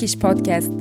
Easy 0.00 0.18
Turkish 0.18 0.18
Podcast. 0.18 0.72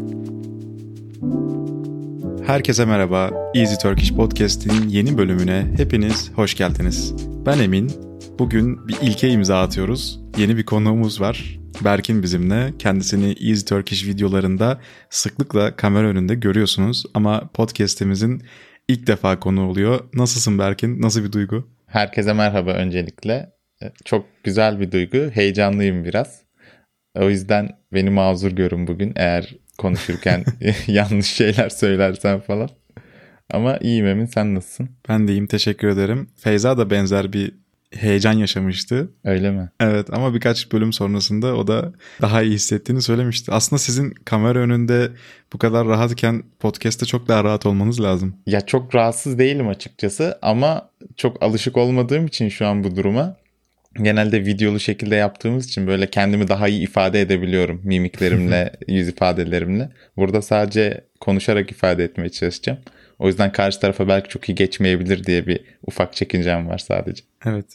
Herkese 2.48 2.86
merhaba. 2.86 3.52
Easy 3.56 3.76
Turkish 3.82 4.14
Podcast'in 4.14 4.90
yeni 4.90 5.18
bölümüne 5.18 5.66
hepiniz 5.78 6.32
hoş 6.36 6.56
geldiniz. 6.56 7.14
Ben 7.46 7.60
Emin. 7.60 7.92
Bugün 8.40 8.88
bir 8.88 8.96
ilke 9.02 9.30
imza 9.30 9.62
atıyoruz. 9.62 10.20
Yeni 10.38 10.58
bir 10.58 10.66
konuğumuz 10.66 11.21
var. 11.21 11.60
Berkin 11.84 12.24
bizimle. 12.24 12.74
Kendisini 12.80 13.50
Easy 13.50 13.66
Turkish 13.66 14.07
videolarında 14.07 14.79
sıklıkla 15.10 15.76
kamera 15.76 16.07
önünde 16.07 16.36
görüyorsunuz. 16.36 17.04
Ama 17.14 17.50
podcast'imizin 17.54 18.43
ilk 18.88 19.07
defa 19.07 19.40
konu 19.40 19.70
oluyor. 19.70 20.00
Nasılsın 20.14 20.60
Berkin? 20.60 21.01
Nasıl 21.01 21.24
bir 21.24 21.32
duygu? 21.32 21.68
Herkese 21.86 22.34
merhaba 22.34 22.71
öncelikle. 22.71 23.51
Çok 24.06 24.26
güzel 24.43 24.79
bir 24.79 24.92
duygu. 24.92 25.18
Heyecanlıyım 25.18 26.06
biraz. 26.06 26.49
O 27.16 27.30
yüzden 27.30 27.70
beni 27.94 28.10
mazur 28.10 28.52
görün 28.52 28.88
bugün 28.88 29.14
eğer 29.16 29.56
konuşurken 29.78 30.46
yanlış 30.88 31.28
şeyler 31.28 31.70
söylersen 31.70 32.40
falan. 32.40 32.70
Ama 33.54 33.78
iyiyim 33.78 34.08
Emin 34.08 34.26
sen 34.26 34.56
nasılsın? 34.56 34.90
Ben 35.09 35.28
de 35.28 35.32
iyiyim 35.32 35.48
teşekkür 35.48 35.88
ederim. 35.88 36.30
Feyza 36.38 36.78
da 36.78 36.90
benzer 36.90 37.34
bir 37.34 37.52
heyecan 37.92 38.34
yaşamıştı. 38.34 39.12
Öyle 39.23 39.52
mi? 39.52 39.70
Evet 39.80 40.08
ama 40.14 40.34
birkaç 40.34 40.72
bölüm 40.72 40.94
sonrasında 40.94 41.56
o 41.56 41.68
da 41.68 41.94
daha 42.22 42.42
iyi 42.42 42.54
hissettiğini 42.54 43.02
söylemişti. 43.02 43.52
Aslında 43.52 43.80
sizin 43.80 44.12
kamera 44.12 44.60
önünde 44.60 45.12
bu 45.54 45.58
kadar 45.58 45.88
rahatken 45.88 46.44
podcast'te 46.60 47.06
çok 47.06 47.28
daha 47.28 47.44
rahat 47.44 47.66
olmanız 47.66 48.02
lazım. 48.02 48.36
Ya 48.48 48.62
çok 48.62 48.96
rahatsız 48.96 49.40
değilim 49.40 49.68
açıkçası 49.68 50.40
ama 50.42 50.90
çok 51.16 51.44
alışık 51.44 51.78
olmadığım 51.78 52.26
için 52.26 52.50
şu 52.50 52.68
an 52.68 52.84
bu 52.84 52.96
duruma 52.96 53.36
genelde 53.95 54.45
videolu 54.45 54.80
şekilde 54.80 55.16
yaptığımız 55.16 55.66
için 55.66 55.88
böyle 55.88 56.09
kendimi 56.09 56.48
daha 56.48 56.68
iyi 56.68 56.82
ifade 56.82 57.22
edebiliyorum 57.22 57.82
mimiklerimle, 57.84 58.72
yüz 58.88 59.08
ifadelerimle. 59.08 59.90
Burada 60.18 60.42
sadece 60.42 61.02
konuşarak 61.20 61.72
ifade 61.72 62.04
etmeye 62.04 62.30
çalışacağım. 62.30 62.80
O 63.20 63.28
yüzden 63.28 63.52
karşı 63.52 63.80
tarafa 63.80 64.08
belki 64.08 64.30
çok 64.30 64.50
iyi 64.50 64.56
geçmeyebilir 64.56 65.23
diye 65.23 65.48
bir 65.48 65.62
ufak 65.88 66.14
çekincem 66.14 66.67
var 66.67 66.78
sadece. 66.78 67.23
Evet. 67.45 67.66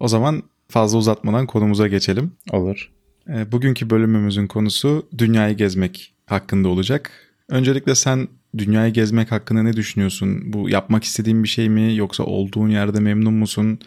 O 0.00 0.08
zaman 0.08 0.42
fazla 0.68 0.98
uzatmadan 0.98 1.46
konumuza 1.46 1.88
geçelim. 1.88 2.32
Olur. 2.52 2.90
E, 3.28 3.52
bugünkü 3.52 3.90
bölümümüzün 3.90 4.46
konusu 4.46 5.08
dünyayı 5.18 5.56
gezmek 5.56 6.14
hakkında 6.26 6.68
olacak. 6.68 7.10
Öncelikle 7.48 7.94
sen 7.94 8.28
dünyayı 8.58 8.92
gezmek 8.92 9.32
hakkında 9.32 9.62
ne 9.62 9.72
düşünüyorsun? 9.72 10.52
Bu 10.52 10.68
yapmak 10.68 11.04
istediğin 11.04 11.42
bir 11.44 11.48
şey 11.48 11.68
mi 11.68 11.96
yoksa 11.96 12.24
olduğun 12.24 12.68
yerde 12.68 13.00
memnun 13.00 13.34
musun? 13.34 13.78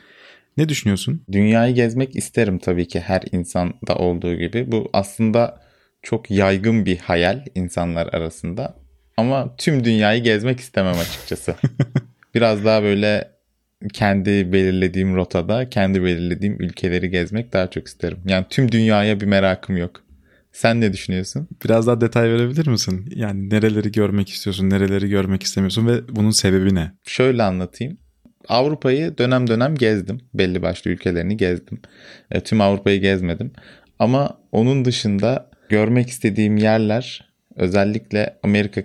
Ne 0.58 0.70
düşünüyorsun? 0.70 1.24
Dünyayı 1.32 1.76
gezmek 1.76 2.16
isterim 2.16 2.60
tabii 2.60 2.88
ki 2.88 3.00
her 3.00 3.24
insanda 3.32 3.96
olduğu 3.96 4.36
gibi. 4.36 4.72
Bu 4.72 4.90
aslında 4.94 5.62
çok 6.02 6.32
yaygın 6.32 6.86
bir 6.86 6.98
hayal 6.98 7.46
insanlar 7.56 8.08
arasında. 8.08 8.76
Ama 9.18 9.56
tüm 9.58 9.84
dünyayı 9.84 10.24
gezmek 10.24 10.60
istemem 10.60 10.96
açıkçası. 11.00 11.56
Biraz 12.36 12.66
daha 12.66 12.84
böyle 12.84 13.32
kendi 13.94 14.54
belirlediğim 14.54 15.16
rotada, 15.16 15.70
kendi 15.70 16.04
belirlediğim 16.04 16.62
ülkeleri 16.62 17.10
gezmek 17.10 17.54
daha 17.54 17.70
çok 17.70 17.88
isterim. 17.88 18.18
Yani 18.26 18.46
tüm 18.50 18.72
dünyaya 18.72 19.22
bir 19.22 19.26
merakım 19.26 19.78
yok. 19.78 20.04
Sen 20.52 20.82
ne 20.82 20.94
düşünüyorsun? 20.94 21.48
Biraz 21.66 21.88
daha 21.88 22.02
detay 22.02 22.30
verebilir 22.30 22.68
misin? 22.68 23.10
Yani 23.16 23.50
nereleri 23.50 23.92
görmek 23.92 24.30
istiyorsun, 24.30 24.70
nereleri 24.70 25.10
görmek 25.10 25.44
istemiyorsun 25.44 25.88
ve 25.88 26.08
bunun 26.10 26.32
sebebi 26.32 26.76
ne? 26.76 26.92
Şöyle 27.06 27.44
anlatayım. 27.44 27.98
Avrupa'yı 28.50 29.18
dönem 29.18 29.48
dönem 29.48 29.76
gezdim. 29.76 30.22
Belli 30.34 30.62
başlı 30.62 30.92
ülkelerini 30.92 31.38
gezdim. 31.38 31.82
E, 32.32 32.42
tüm 32.42 32.62
Avrupa'yı 32.62 33.02
gezmedim. 33.02 33.52
Ama 34.00 34.38
onun 34.52 34.86
dışında 34.86 35.50
görmek 35.70 36.10
istediğim 36.10 36.58
yerler 36.58 37.32
özellikle 37.56 38.40
Amerika 38.44 38.84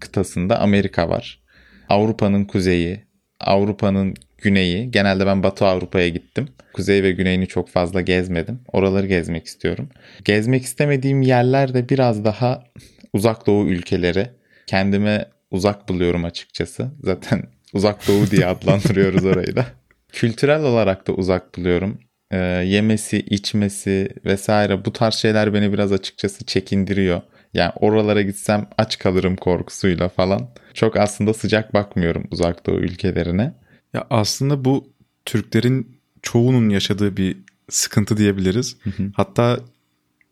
kıtasında 0.00 0.60
Amerika 0.60 1.08
var. 1.08 1.42
Avrupa'nın 1.88 2.44
kuzeyi, 2.44 3.04
Avrupa'nın 3.40 4.14
güneyi. 4.38 4.90
Genelde 4.90 5.26
ben 5.26 5.42
Batı 5.42 5.66
Avrupa'ya 5.66 6.08
gittim. 6.08 6.48
Kuzey 6.72 7.02
ve 7.02 7.12
güneyini 7.12 7.46
çok 7.46 7.68
fazla 7.68 8.00
gezmedim. 8.00 8.60
Oraları 8.72 9.06
gezmek 9.06 9.46
istiyorum. 9.46 9.88
Gezmek 10.24 10.62
istemediğim 10.62 11.22
yerler 11.22 11.74
de 11.74 11.88
biraz 11.88 12.24
daha 12.24 12.64
uzak 13.12 13.46
doğu 13.46 13.68
ülkeleri. 13.68 14.30
Kendime 14.66 15.28
uzak 15.50 15.88
buluyorum 15.88 16.24
açıkçası. 16.24 16.90
Zaten 17.02 17.42
uzak 17.74 18.08
doğu 18.08 18.30
diye 18.30 18.46
adlandırıyoruz 18.46 19.24
orayı 19.24 19.56
da. 19.56 19.66
Kültürel 20.12 20.62
olarak 20.62 21.06
da 21.06 21.12
uzak 21.12 21.58
buluyorum. 21.58 21.98
Ee, 22.30 22.36
yemesi, 22.66 23.18
içmesi 23.18 24.08
vesaire 24.24 24.84
bu 24.84 24.92
tarz 24.92 25.14
şeyler 25.14 25.54
beni 25.54 25.72
biraz 25.72 25.92
açıkçası 25.92 26.46
çekindiriyor. 26.46 27.20
Yani 27.54 27.72
oralara 27.76 28.22
gitsem 28.22 28.68
aç 28.78 28.98
kalırım 28.98 29.36
korkusuyla 29.36 30.08
falan. 30.08 30.50
Çok 30.74 30.96
aslında 30.96 31.34
sıcak 31.34 31.74
bakmıyorum 31.74 32.24
uzak 32.30 32.66
doğu 32.66 32.76
ülkelerine. 32.76 33.54
Ya 33.94 34.06
aslında 34.10 34.64
bu 34.64 34.92
Türklerin 35.24 36.00
çoğunun 36.22 36.68
yaşadığı 36.68 37.16
bir 37.16 37.36
sıkıntı 37.68 38.16
diyebiliriz. 38.16 38.76
Hatta 39.14 39.60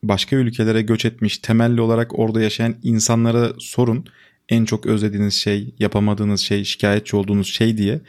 başka 0.03 0.37
ülkelere 0.37 0.83
göç 0.83 1.05
etmiş 1.05 1.39
temelli 1.39 1.81
olarak 1.81 2.19
orada 2.19 2.41
yaşayan 2.41 2.75
insanlara 2.83 3.53
sorun 3.59 4.07
en 4.49 4.65
çok 4.65 4.87
özlediğiniz 4.87 5.35
şey, 5.35 5.75
yapamadığınız 5.79 6.41
şey, 6.41 6.65
şikayetçi 6.65 7.17
olduğunuz 7.17 7.49
şey 7.49 7.79
diye 7.79 8.01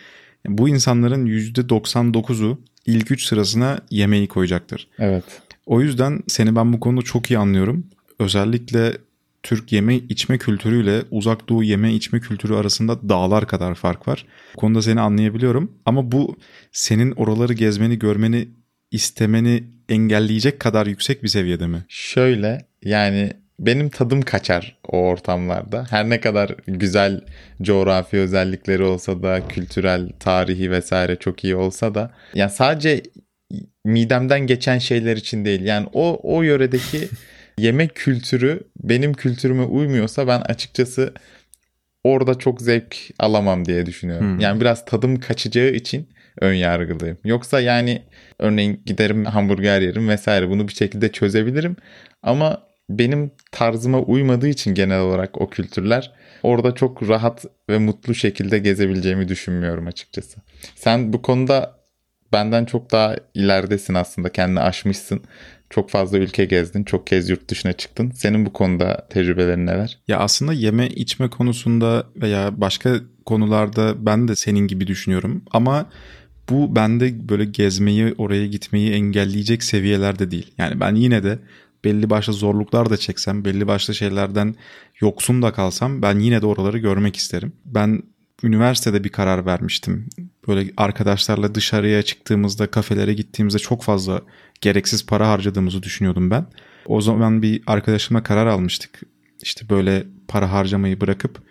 bu 0.47 0.69
insanların 0.69 1.25
%99'u 1.25 2.61
ilk 2.85 3.11
üç 3.11 3.25
sırasına 3.25 3.79
yemeği 3.91 4.27
koyacaktır. 4.27 4.87
Evet. 4.99 5.23
O 5.65 5.81
yüzden 5.81 6.23
seni 6.27 6.55
ben 6.55 6.73
bu 6.73 6.79
konuda 6.79 7.01
çok 7.01 7.31
iyi 7.31 7.37
anlıyorum. 7.37 7.87
Özellikle 8.19 8.97
Türk 9.43 9.71
yeme 9.71 9.95
içme 9.95 10.37
kültürüyle 10.37 11.03
uzak 11.11 11.49
doğu 11.49 11.63
yeme 11.63 11.93
içme 11.93 12.19
kültürü 12.19 12.55
arasında 12.55 13.09
dağlar 13.09 13.47
kadar 13.47 13.75
fark 13.75 14.07
var. 14.07 14.25
Bu 14.55 14.59
konuda 14.59 14.81
seni 14.81 15.01
anlayabiliyorum 15.01 15.71
ama 15.85 16.11
bu 16.11 16.37
senin 16.71 17.11
oraları 17.11 17.53
gezmeni 17.53 17.99
görmeni 17.99 18.47
istemeni 18.91 19.63
engelleyecek 19.89 20.59
kadar 20.59 20.87
yüksek 20.87 21.23
bir 21.23 21.27
seviyede 21.27 21.67
mi? 21.67 21.85
Şöyle 21.87 22.65
yani 22.83 23.33
benim 23.59 23.89
tadım 23.89 24.21
kaçar 24.21 24.77
o 24.87 24.97
ortamlarda. 24.97 25.85
Her 25.89 26.09
ne 26.09 26.19
kadar 26.19 26.55
güzel 26.67 27.21
coğrafi 27.61 28.17
özellikleri 28.17 28.83
olsa 28.83 29.23
da 29.23 29.47
kültürel, 29.47 30.09
tarihi 30.19 30.71
vesaire 30.71 31.15
çok 31.15 31.43
iyi 31.43 31.55
olsa 31.55 31.95
da 31.95 32.11
yani 32.33 32.51
sadece 32.51 33.03
midemden 33.85 34.47
geçen 34.47 34.77
şeyler 34.77 35.17
için 35.17 35.45
değil. 35.45 35.61
Yani 35.61 35.87
o 35.93 36.19
o 36.23 36.41
yöredeki 36.41 37.09
yemek 37.57 37.95
kültürü 37.95 38.61
benim 38.83 39.13
kültürüme 39.13 39.63
uymuyorsa 39.63 40.27
ben 40.27 40.41
açıkçası 40.41 41.13
orada 42.03 42.35
çok 42.35 42.61
zevk 42.61 42.97
alamam 43.19 43.65
diye 43.65 43.85
düşünüyorum. 43.85 44.33
Hmm. 44.33 44.39
Yani 44.39 44.61
biraz 44.61 44.85
tadım 44.85 45.19
kaçacağı 45.19 45.67
için 45.67 46.09
ön 46.41 46.53
yargılıyım. 46.53 47.17
Yoksa 47.25 47.59
yani 47.59 48.01
örneğin 48.39 48.81
giderim 48.85 49.25
hamburger 49.25 49.81
yerim 49.81 50.09
vesaire 50.09 50.49
bunu 50.49 50.67
bir 50.67 50.73
şekilde 50.73 51.11
çözebilirim. 51.11 51.75
Ama 52.23 52.66
benim 52.89 53.31
tarzıma 53.51 53.99
uymadığı 53.99 54.47
için 54.47 54.73
genel 54.73 54.99
olarak 54.99 55.41
o 55.41 55.49
kültürler 55.49 56.11
orada 56.43 56.75
çok 56.75 57.09
rahat 57.09 57.45
ve 57.69 57.77
mutlu 57.77 58.15
şekilde 58.15 58.59
gezebileceğimi 58.59 59.27
düşünmüyorum 59.27 59.87
açıkçası. 59.87 60.39
Sen 60.75 61.13
bu 61.13 61.21
konuda 61.21 61.77
benden 62.33 62.65
çok 62.65 62.91
daha 62.91 63.15
ileridesin 63.33 63.93
aslında 63.93 64.31
kendini 64.31 64.59
aşmışsın. 64.59 65.21
Çok 65.69 65.89
fazla 65.89 66.17
ülke 66.17 66.45
gezdin, 66.45 66.83
çok 66.83 67.07
kez 67.07 67.29
yurt 67.29 67.49
dışına 67.49 67.73
çıktın. 67.73 68.11
Senin 68.11 68.45
bu 68.45 68.53
konuda 68.53 69.07
tecrübelerin 69.09 69.65
neler? 69.65 69.99
Ya 70.07 70.19
aslında 70.19 70.53
yeme 70.53 70.87
içme 70.87 71.29
konusunda 71.29 72.07
veya 72.15 72.61
başka 72.61 72.95
konularda 73.25 74.05
ben 74.05 74.27
de 74.27 74.35
senin 74.35 74.67
gibi 74.67 74.87
düşünüyorum. 74.87 75.43
Ama 75.51 75.89
bu 76.49 76.75
bende 76.75 77.29
böyle 77.29 77.45
gezmeyi, 77.45 78.15
oraya 78.17 78.47
gitmeyi 78.47 78.91
engelleyecek 78.91 79.63
seviyelerde 79.63 80.31
değil. 80.31 80.53
Yani 80.57 80.79
ben 80.79 80.95
yine 80.95 81.23
de 81.23 81.39
belli 81.83 82.09
başlı 82.09 82.33
zorluklar 82.33 82.89
da 82.89 82.97
çeksem, 82.97 83.45
belli 83.45 83.67
başlı 83.67 83.95
şeylerden 83.95 84.55
yoksun 85.01 85.41
da 85.41 85.53
kalsam 85.53 86.01
ben 86.01 86.19
yine 86.19 86.41
de 86.41 86.45
oraları 86.45 86.77
görmek 86.77 87.15
isterim. 87.15 87.53
Ben 87.65 88.03
üniversitede 88.43 89.03
bir 89.03 89.09
karar 89.09 89.45
vermiştim. 89.45 90.09
Böyle 90.47 90.71
arkadaşlarla 90.77 91.55
dışarıya 91.55 92.01
çıktığımızda, 92.01 92.67
kafelere 92.67 93.13
gittiğimizde 93.13 93.59
çok 93.59 93.83
fazla 93.83 94.21
gereksiz 94.61 95.05
para 95.05 95.29
harcadığımızı 95.29 95.83
düşünüyordum 95.83 96.31
ben. 96.31 96.45
O 96.85 97.01
zaman 97.01 97.41
bir 97.41 97.63
arkadaşımla 97.67 98.23
karar 98.23 98.47
almıştık. 98.47 99.01
İşte 99.41 99.69
böyle 99.69 100.07
para 100.27 100.51
harcamayı 100.51 101.01
bırakıp 101.01 101.41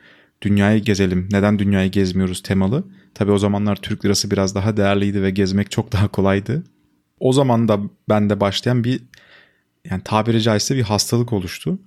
dünyayı 0.43 0.83
gezelim. 0.83 1.29
Neden 1.33 1.59
dünyayı 1.59 1.91
gezmiyoruz 1.91 2.43
temalı. 2.43 2.85
Tabii 3.15 3.33
o 3.33 3.39
zamanlar 3.39 3.77
Türk 3.77 4.05
lirası 4.05 4.31
biraz 4.31 4.55
daha 4.55 4.77
değerliydi 4.77 5.23
ve 5.23 5.31
gezmek 5.31 5.71
çok 5.71 5.93
daha 5.93 6.09
kolaydı. 6.09 6.65
O 7.21 7.33
zaman 7.33 7.69
da 7.69 7.81
bende 8.09 8.41
başlayan 8.41 8.85
bir 8.85 9.01
yani 9.91 10.03
tabiri 10.05 10.43
caizse 10.43 10.77
bir 10.77 10.83
hastalık 10.83 11.33
oluştu. 11.33 11.79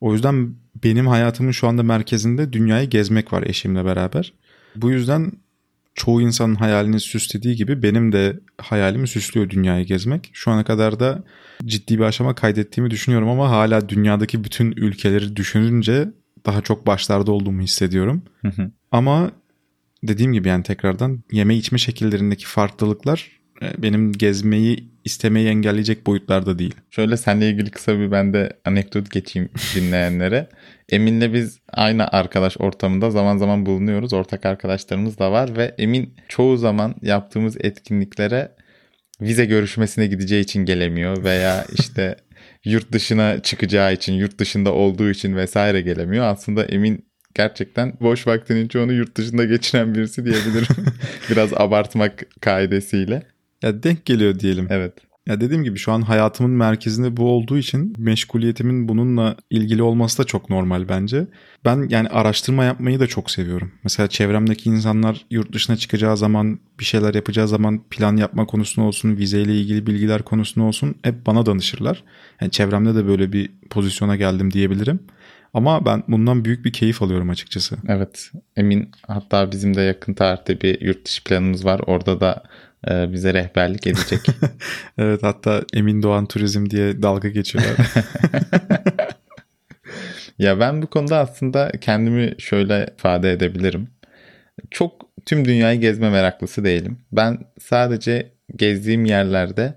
O 0.00 0.12
yüzden 0.12 0.54
benim 0.84 1.06
hayatımın 1.06 1.50
şu 1.50 1.68
anda 1.68 1.82
merkezinde 1.82 2.52
dünyayı 2.52 2.90
gezmek 2.90 3.32
var 3.32 3.42
eşimle 3.42 3.84
beraber. 3.84 4.32
Bu 4.76 4.90
yüzden 4.90 5.32
çoğu 5.94 6.22
insanın 6.22 6.54
hayalini 6.54 7.00
süslediği 7.00 7.56
gibi 7.56 7.82
benim 7.82 8.12
de 8.12 8.40
hayalimi 8.58 9.08
süslüyor 9.08 9.50
dünyayı 9.50 9.86
gezmek. 9.86 10.30
Şu 10.32 10.50
ana 10.50 10.64
kadar 10.64 11.00
da 11.00 11.24
ciddi 11.64 11.98
bir 11.98 12.04
aşama 12.04 12.34
kaydettiğimi 12.34 12.90
düşünüyorum 12.90 13.28
ama 13.28 13.50
hala 13.50 13.88
dünyadaki 13.88 14.44
bütün 14.44 14.72
ülkeleri 14.72 15.36
düşününce 15.36 16.08
daha 16.46 16.60
çok 16.60 16.86
başlarda 16.86 17.32
olduğumu 17.32 17.62
hissediyorum. 17.62 18.22
ama 18.92 19.30
dediğim 20.02 20.32
gibi 20.32 20.48
yani 20.48 20.62
tekrardan 20.62 21.22
yeme 21.32 21.56
içme 21.56 21.78
şekillerindeki 21.78 22.46
farklılıklar 22.46 23.39
benim 23.78 24.12
gezmeyi 24.12 24.90
istemeyi 25.04 25.48
engelleyecek 25.48 26.06
boyutlarda 26.06 26.58
değil. 26.58 26.74
Şöyle 26.90 27.16
seninle 27.16 27.50
ilgili 27.50 27.70
kısa 27.70 27.98
bir 27.98 28.10
ben 28.10 28.32
de 28.32 28.60
anekdot 28.64 29.10
geçeyim 29.10 29.48
dinleyenlere. 29.74 30.48
Emin'le 30.88 31.34
biz 31.34 31.58
aynı 31.72 32.08
arkadaş 32.08 32.56
ortamında 32.60 33.10
zaman 33.10 33.36
zaman 33.36 33.66
bulunuyoruz. 33.66 34.12
Ortak 34.12 34.46
arkadaşlarımız 34.46 35.18
da 35.18 35.32
var 35.32 35.56
ve 35.56 35.74
Emin 35.78 36.14
çoğu 36.28 36.56
zaman 36.56 36.94
yaptığımız 37.02 37.56
etkinliklere 37.60 38.52
vize 39.20 39.44
görüşmesine 39.44 40.06
gideceği 40.06 40.42
için 40.42 40.64
gelemiyor 40.64 41.24
veya 41.24 41.64
işte 41.78 42.16
yurt 42.64 42.92
dışına 42.92 43.42
çıkacağı 43.42 43.92
için, 43.92 44.12
yurt 44.12 44.38
dışında 44.38 44.72
olduğu 44.72 45.10
için 45.10 45.36
vesaire 45.36 45.80
gelemiyor. 45.80 46.24
Aslında 46.24 46.64
Emin 46.64 47.10
gerçekten 47.34 47.92
boş 48.00 48.26
vaktinin 48.26 48.68
çoğunu 48.68 48.92
yurt 48.92 49.16
dışında 49.16 49.44
geçiren 49.44 49.94
birisi 49.94 50.24
diyebilirim. 50.24 50.76
Biraz 51.30 51.52
abartmak 51.54 52.26
kaidesiyle. 52.40 53.22
Ya 53.62 53.82
denk 53.82 54.06
geliyor 54.06 54.38
diyelim. 54.38 54.66
Evet. 54.70 54.92
Ya 55.26 55.40
dediğim 55.40 55.64
gibi 55.64 55.78
şu 55.78 55.92
an 55.92 56.02
hayatımın 56.02 56.50
merkezinde 56.50 57.16
bu 57.16 57.30
olduğu 57.30 57.58
için 57.58 57.94
meşguliyetimin 57.98 58.88
bununla 58.88 59.36
ilgili 59.50 59.82
olması 59.82 60.18
da 60.18 60.24
çok 60.24 60.50
normal 60.50 60.88
bence. 60.88 61.26
Ben 61.64 61.86
yani 61.90 62.08
araştırma 62.08 62.64
yapmayı 62.64 63.00
da 63.00 63.06
çok 63.06 63.30
seviyorum. 63.30 63.72
Mesela 63.84 64.08
çevremdeki 64.08 64.70
insanlar 64.70 65.26
yurt 65.30 65.52
dışına 65.52 65.76
çıkacağı 65.76 66.16
zaman 66.16 66.60
bir 66.80 66.84
şeyler 66.84 67.14
yapacağı 67.14 67.48
zaman 67.48 67.82
plan 67.90 68.16
yapma 68.16 68.46
konusunda 68.46 68.88
olsun, 68.88 69.16
vizeyle 69.16 69.60
ilgili 69.60 69.86
bilgiler 69.86 70.22
konusunda 70.22 70.66
olsun 70.66 70.94
hep 71.02 71.26
bana 71.26 71.46
danışırlar. 71.46 72.04
Yani 72.40 72.50
çevremde 72.50 72.94
de 72.94 73.06
böyle 73.06 73.32
bir 73.32 73.50
pozisyona 73.70 74.16
geldim 74.16 74.52
diyebilirim. 74.52 75.00
Ama 75.54 75.86
ben 75.86 76.02
bundan 76.08 76.44
büyük 76.44 76.64
bir 76.64 76.72
keyif 76.72 77.02
alıyorum 77.02 77.30
açıkçası. 77.30 77.76
Evet. 77.88 78.30
Emin 78.56 78.90
hatta 79.06 79.52
bizim 79.52 79.76
de 79.76 79.80
yakın 79.80 80.14
tarihte 80.14 80.60
bir 80.60 80.80
yurt 80.80 81.04
dışı 81.06 81.24
planımız 81.24 81.64
var. 81.64 81.80
Orada 81.86 82.20
da 82.20 82.42
bize 82.88 83.34
rehberlik 83.34 83.86
edecek. 83.86 84.20
evet 84.98 85.22
hatta 85.22 85.62
Emin 85.72 86.02
Doğan 86.02 86.26
Turizm 86.26 86.70
diye 86.70 87.02
dalga 87.02 87.28
geçiyorlar. 87.28 87.76
ya 90.38 90.60
ben 90.60 90.82
bu 90.82 90.86
konuda 90.86 91.18
aslında 91.18 91.70
kendimi 91.80 92.34
şöyle 92.38 92.90
ifade 92.98 93.32
edebilirim. 93.32 93.88
Çok 94.70 95.10
tüm 95.26 95.44
dünyayı 95.44 95.80
gezme 95.80 96.10
meraklısı 96.10 96.64
değilim. 96.64 96.98
Ben 97.12 97.38
sadece 97.60 98.32
gezdiğim 98.56 99.04
yerlerde 99.04 99.74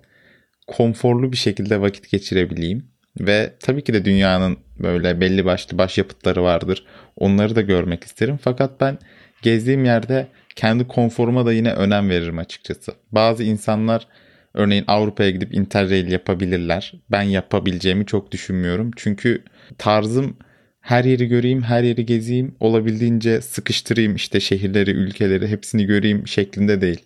konforlu 0.67 1.31
bir 1.31 1.37
şekilde 1.37 1.81
vakit 1.81 2.09
geçirebileyim. 2.09 2.93
Ve 3.19 3.53
tabii 3.59 3.83
ki 3.83 3.93
de 3.93 4.05
dünyanın 4.05 4.57
böyle 4.79 5.21
belli 5.21 5.45
başlı 5.45 5.77
başyapıtları 5.77 6.43
vardır. 6.43 6.85
Onları 7.15 7.55
da 7.55 7.61
görmek 7.61 8.03
isterim. 8.03 8.39
Fakat 8.41 8.81
ben 8.81 8.97
gezdiğim 9.41 9.85
yerde 9.85 10.27
kendi 10.55 10.87
konforuma 10.87 11.45
da 11.45 11.53
yine 11.53 11.73
önem 11.73 12.09
veririm 12.09 12.37
açıkçası. 12.37 12.91
Bazı 13.11 13.43
insanlar 13.43 14.07
örneğin 14.53 14.83
Avrupa'ya 14.87 15.29
gidip 15.29 15.53
interrail 15.53 16.11
yapabilirler. 16.11 16.93
Ben 17.11 17.21
yapabileceğimi 17.21 18.05
çok 18.05 18.31
düşünmüyorum. 18.31 18.91
Çünkü 18.95 19.43
tarzım 19.77 20.37
her 20.81 21.03
yeri 21.03 21.27
göreyim, 21.27 21.61
her 21.61 21.83
yeri 21.83 22.05
gezeyim, 22.05 22.55
olabildiğince 22.59 23.41
sıkıştırayım 23.41 24.15
işte 24.15 24.39
şehirleri, 24.39 24.91
ülkeleri 24.91 25.47
hepsini 25.47 25.85
göreyim 25.85 26.27
şeklinde 26.27 26.81
değil. 26.81 26.99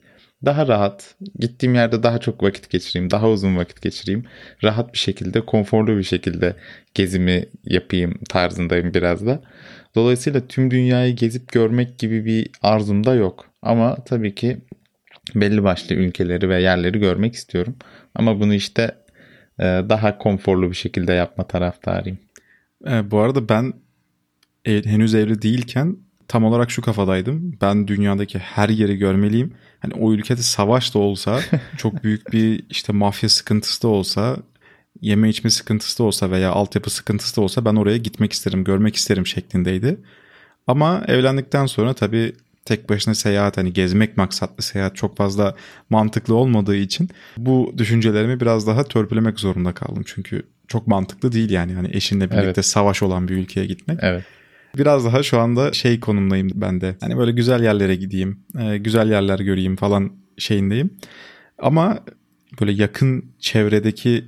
Daha 0.45 0.67
rahat, 0.67 1.15
gittiğim 1.39 1.75
yerde 1.75 2.03
daha 2.03 2.17
çok 2.17 2.43
vakit 2.43 2.69
geçireyim, 2.69 3.11
daha 3.11 3.29
uzun 3.29 3.57
vakit 3.57 3.81
geçireyim. 3.81 4.25
Rahat 4.63 4.93
bir 4.93 4.97
şekilde, 4.97 5.41
konforlu 5.45 5.97
bir 5.97 6.03
şekilde 6.03 6.55
gezimi 6.93 7.45
yapayım 7.63 8.19
tarzındayım 8.29 8.93
biraz 8.93 9.25
da. 9.25 9.41
Dolayısıyla 9.95 10.47
tüm 10.47 10.71
dünyayı 10.71 11.15
gezip 11.15 11.51
görmek 11.51 11.99
gibi 11.99 12.25
bir 12.25 12.49
arzum 12.61 13.05
da 13.05 13.15
yok. 13.15 13.45
Ama 13.61 13.95
tabii 14.05 14.35
ki 14.35 14.57
belli 15.35 15.63
başlı 15.63 15.95
ülkeleri 15.95 16.49
ve 16.49 16.61
yerleri 16.61 16.99
görmek 16.99 17.33
istiyorum. 17.33 17.75
Ama 18.15 18.39
bunu 18.39 18.53
işte 18.53 18.95
e, 19.59 19.63
daha 19.63 20.17
konforlu 20.17 20.69
bir 20.69 20.75
şekilde 20.75 21.13
yapma 21.13 21.47
taraftarıyım. 21.47 22.17
E, 22.87 23.11
bu 23.11 23.19
arada 23.19 23.49
ben 23.49 23.73
henüz 24.65 25.15
evli 25.15 25.41
değilken 25.41 25.97
tam 26.27 26.44
olarak 26.44 26.71
şu 26.71 26.81
kafadaydım. 26.81 27.57
Ben 27.62 27.88
dünyadaki 27.88 28.39
her 28.39 28.69
yeri 28.69 28.97
görmeliyim. 28.97 29.53
Hani 29.79 29.94
o 29.94 30.13
ülkede 30.13 30.41
savaş 30.41 30.94
da 30.94 31.00
olsa, 31.00 31.39
çok 31.77 32.03
büyük 32.03 32.33
bir 32.33 32.63
işte 32.69 32.94
mafya 32.94 33.29
sıkıntısı 33.29 33.83
da 33.83 33.88
olsa, 33.88 34.38
yeme 35.01 35.29
içme 35.29 35.50
sıkıntısı 35.50 36.00
da 36.00 36.03
olsa 36.03 36.31
veya 36.31 36.51
altyapı 36.51 36.89
sıkıntısı 36.89 37.35
da 37.35 37.41
olsa 37.41 37.65
ben 37.65 37.75
oraya 37.75 37.97
gitmek 37.97 38.33
isterim, 38.33 38.63
görmek 38.63 38.95
isterim 38.95 39.27
şeklindeydi. 39.27 39.97
Ama 40.68 41.03
evlendikten 41.07 41.65
sonra 41.65 41.94
tabii 41.94 42.35
tek 42.65 42.89
başına 42.89 43.15
seyahat 43.15 43.57
hani 43.57 43.73
gezmek 43.73 44.18
maksatlı 44.18 44.63
seyahat 44.63 44.95
çok 44.95 45.18
fazla 45.18 45.56
mantıklı 45.89 46.35
olmadığı 46.35 46.75
için 46.75 47.09
bu 47.38 47.73
düşüncelerimi 47.77 48.39
biraz 48.39 48.68
daha 48.68 48.83
törpülemek 48.83 49.39
zorunda 49.39 49.73
kaldım. 49.73 50.03
Çünkü 50.06 50.44
çok 50.68 50.88
mantıklı 50.88 51.31
değil 51.31 51.50
yani 51.50 51.73
hani 51.73 51.89
eşinle 51.94 52.31
birlikte 52.31 52.47
evet. 52.47 52.65
savaş 52.65 53.03
olan 53.03 53.27
bir 53.27 53.33
ülkeye 53.38 53.65
gitmek. 53.65 54.00
Evet. 54.01 54.23
Biraz 54.77 55.06
daha 55.06 55.24
şu 55.24 55.39
anda 55.39 55.74
şey 55.74 56.00
konumdayım 56.00 56.50
ben 56.56 56.81
de. 56.81 56.95
Hani 57.00 57.18
böyle 57.18 57.31
güzel 57.31 57.63
yerlere 57.63 57.95
gideyim, 57.95 58.39
e, 58.59 58.77
güzel 58.77 59.09
yerler 59.09 59.39
göreyim 59.39 59.75
falan 59.75 60.12
şeyindeyim. 60.38 60.89
Ama 61.59 62.00
böyle 62.62 62.71
yakın 62.71 63.25
çevredeki 63.39 64.25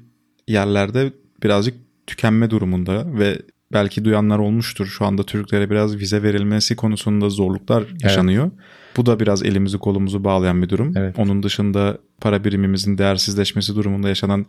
yerlerde 0.48 1.14
birazcık 1.44 1.76
tükenme 2.08 2.50
durumunda 2.50 3.20
ve 3.20 3.42
belki 3.74 4.06
duyanlar 4.06 4.40
olmuştur. 4.40 4.86
Şu 4.86 5.06
anda 5.06 5.24
Türklere 5.24 5.70
biraz 5.70 5.98
vize 5.98 6.24
verilmesi 6.24 6.76
konusunda 6.76 7.30
zorluklar 7.30 7.84
yaşanıyor. 8.04 8.44
Evet. 8.44 8.54
Bu 8.98 9.06
da 9.06 9.20
biraz 9.20 9.44
elimizi 9.44 9.78
kolumuzu 9.78 10.24
bağlayan 10.24 10.62
bir 10.62 10.70
durum. 10.70 10.94
Evet. 10.98 11.20
Onun 11.20 11.44
dışında 11.44 11.98
para 12.22 12.44
birimimizin 12.44 12.98
değersizleşmesi 12.98 13.76
durumunda 13.76 14.10
yaşanan 14.10 14.46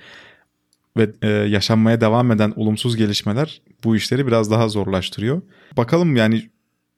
ve 0.97 1.11
e, 1.23 1.29
yaşanmaya 1.29 2.01
devam 2.01 2.33
eden 2.33 2.53
olumsuz 2.57 2.97
gelişmeler 2.97 3.61
bu 3.85 3.97
işleri 3.97 4.27
biraz 4.27 4.51
daha 4.51 4.69
zorlaştırıyor. 4.69 5.43
Bakalım 5.77 6.17
yani 6.17 6.51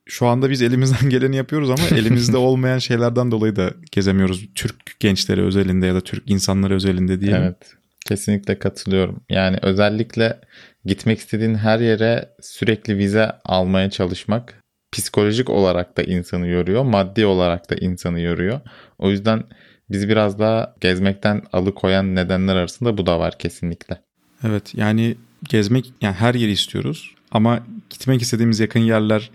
şu 0.07 0.27
anda 0.27 0.51
biz 0.51 0.63
elimizden 0.63 1.11
geleni 1.11 1.37
yapıyoruz 1.37 1.71
ama 1.71 1.83
elimizde 1.97 2.37
olmayan 2.37 2.79
şeylerden 2.79 3.31
dolayı 3.31 3.57
da 3.57 3.71
gezemiyoruz. 3.93 4.49
Türk 4.55 5.01
gençleri 5.01 5.43
özelinde 5.43 5.87
ya 5.87 5.95
da 5.95 6.01
Türk 6.01 6.31
insanları 6.31 6.75
özelinde 6.75 7.21
diyelim. 7.21 7.43
Evet. 7.43 7.75
Kesinlikle 8.07 8.59
katılıyorum. 8.59 9.21
Yani 9.31 9.59
özellikle 9.63 10.41
gitmek 10.85 11.19
istediğin 11.19 11.55
her 11.55 11.81
yere 11.81 12.29
sürekli 12.41 12.99
vize 12.99 13.33
almaya 13.45 13.91
çalışmak 13.91 14.63
psikolojik 14.93 15.51
olarak 15.51 15.97
da 15.97 16.03
insanı 16.03 16.49
yoruyor, 16.49 16.83
maddi 16.83 17.27
olarak 17.27 17.71
da 17.71 17.75
insanı 17.75 18.21
yoruyor. 18.21 18.61
O 18.99 19.11
yüzden 19.11 19.43
bizi 19.91 20.09
biraz 20.09 20.39
daha 20.39 20.75
gezmekten 20.81 21.43
alıkoyan 21.53 22.15
nedenler 22.15 22.57
arasında 22.57 22.99
bu 22.99 23.07
da 23.07 23.19
var 23.19 23.39
kesinlikle. 23.39 24.03
Evet 24.45 24.75
yani 24.75 25.17
gezmek 25.49 25.93
yani 26.01 26.15
her 26.15 26.35
yeri 26.35 26.51
istiyoruz 26.51 27.15
ama 27.31 27.67
gitmek 27.91 28.23
istediğimiz 28.23 28.61
yakın 28.61 28.81
yerler 28.81 29.31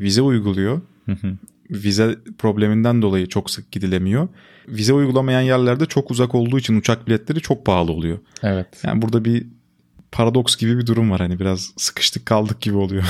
vize 0.00 0.22
uyguluyor. 0.22 0.80
Vize 1.70 2.16
probleminden 2.38 3.02
dolayı 3.02 3.26
çok 3.26 3.50
sık 3.50 3.72
gidilemiyor. 3.72 4.28
Vize 4.68 4.92
uygulamayan 4.92 5.40
yerlerde 5.40 5.86
çok 5.86 6.10
uzak 6.10 6.34
olduğu 6.34 6.58
için 6.58 6.76
uçak 6.76 7.06
biletleri 7.06 7.40
çok 7.40 7.66
pahalı 7.66 7.92
oluyor. 7.92 8.18
Evet. 8.42 8.66
Yani 8.84 9.02
burada 9.02 9.24
bir 9.24 9.46
paradoks 10.12 10.56
gibi 10.56 10.78
bir 10.78 10.86
durum 10.86 11.10
var 11.10 11.20
hani 11.20 11.40
biraz 11.40 11.72
sıkıştık 11.76 12.26
kaldık 12.26 12.60
gibi 12.60 12.76
oluyor. 12.76 13.04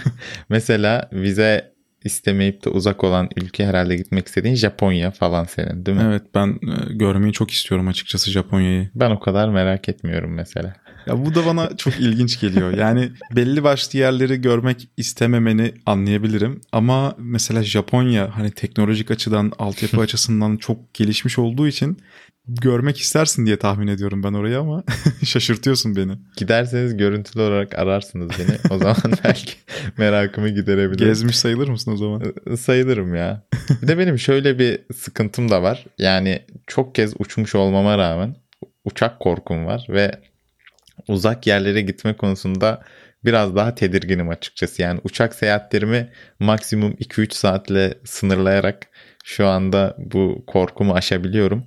Mesela 0.48 1.08
vize 1.12 1.75
istemeyip 2.06 2.64
de 2.64 2.70
uzak 2.70 3.04
olan 3.04 3.28
ülke 3.36 3.66
herhalde 3.66 3.96
gitmek 3.96 4.26
istediğin 4.26 4.54
Japonya 4.54 5.10
falan 5.10 5.44
senin 5.44 5.86
değil 5.86 5.98
mi? 5.98 6.04
Evet 6.06 6.22
ben 6.34 6.48
e, 6.48 6.94
görmeyi 6.94 7.32
çok 7.32 7.50
istiyorum 7.50 7.88
açıkçası 7.88 8.30
Japonya'yı. 8.30 8.90
Ben 8.94 9.10
o 9.10 9.20
kadar 9.20 9.48
merak 9.48 9.88
etmiyorum 9.88 10.34
mesela. 10.34 10.74
Ya 11.06 11.26
bu 11.26 11.34
da 11.34 11.46
bana 11.46 11.76
çok 11.76 11.94
ilginç 12.00 12.40
geliyor. 12.40 12.76
Yani 12.78 13.10
belli 13.36 13.64
başlı 13.64 13.98
yerleri 13.98 14.40
görmek 14.40 14.88
istememeni 14.96 15.74
anlayabilirim. 15.86 16.60
Ama 16.72 17.14
mesela 17.18 17.62
Japonya 17.62 18.30
hani 18.36 18.50
teknolojik 18.50 19.10
açıdan, 19.10 19.52
altyapı 19.58 20.00
açısından 20.00 20.56
çok 20.56 20.94
gelişmiş 20.94 21.38
olduğu 21.38 21.68
için 21.68 21.98
görmek 22.48 22.98
istersin 22.98 23.46
diye 23.46 23.56
tahmin 23.56 23.86
ediyorum 23.86 24.22
ben 24.22 24.32
orayı 24.32 24.58
ama 24.58 24.84
şaşırtıyorsun 25.24 25.96
beni. 25.96 26.12
Giderseniz 26.36 26.96
görüntülü 26.96 27.42
olarak 27.42 27.78
ararsınız 27.78 28.30
beni. 28.38 28.58
O 28.70 28.78
zaman 28.82 28.96
belki 29.24 29.52
merakımı 29.98 30.48
giderebilirim. 30.48 31.08
Gezmiş 31.08 31.38
sayılır 31.38 31.68
mısın 31.68 31.92
o 31.92 31.96
zaman? 31.96 32.22
Sayılırım 32.56 33.14
ya. 33.14 33.42
Bir 33.82 33.88
de 33.88 33.98
benim 33.98 34.18
şöyle 34.18 34.58
bir 34.58 34.80
sıkıntım 34.94 35.50
da 35.50 35.62
var. 35.62 35.86
Yani 35.98 36.42
çok 36.66 36.94
kez 36.94 37.14
uçmuş 37.18 37.54
olmama 37.54 37.98
rağmen 37.98 38.36
uçak 38.84 39.20
korkum 39.20 39.66
var 39.66 39.86
ve 39.88 40.20
uzak 41.08 41.46
yerlere 41.46 41.80
gitme 41.80 42.16
konusunda 42.16 42.82
biraz 43.24 43.56
daha 43.56 43.74
tedirginim 43.74 44.28
açıkçası. 44.28 44.82
Yani 44.82 45.00
uçak 45.04 45.34
seyahatlerimi 45.34 46.10
maksimum 46.40 46.92
2-3 46.92 47.34
saatle 47.34 47.94
sınırlayarak 48.04 48.86
Şu 49.24 49.46
anda 49.46 49.96
bu 49.98 50.44
korkumu 50.46 50.94
aşabiliyorum. 50.94 51.64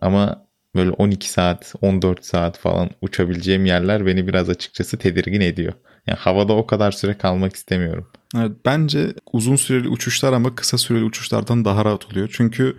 Ama 0.00 0.46
böyle 0.74 0.90
12 0.90 1.30
saat, 1.30 1.74
14 1.80 2.24
saat 2.24 2.58
falan 2.58 2.90
uçabileceğim 3.02 3.66
yerler 3.66 4.06
beni 4.06 4.28
biraz 4.28 4.48
açıkçası 4.48 4.96
tedirgin 4.96 5.40
ediyor. 5.40 5.72
Yani 6.06 6.18
havada 6.18 6.52
o 6.52 6.66
kadar 6.66 6.92
süre 6.92 7.18
kalmak 7.18 7.56
istemiyorum. 7.56 8.08
Evet, 8.36 8.52
bence 8.64 9.14
uzun 9.32 9.56
süreli 9.56 9.88
uçuşlar 9.88 10.32
ama 10.32 10.54
kısa 10.54 10.78
süreli 10.78 11.04
uçuşlardan 11.04 11.64
daha 11.64 11.84
rahat 11.84 12.06
oluyor. 12.12 12.28
Çünkü 12.32 12.76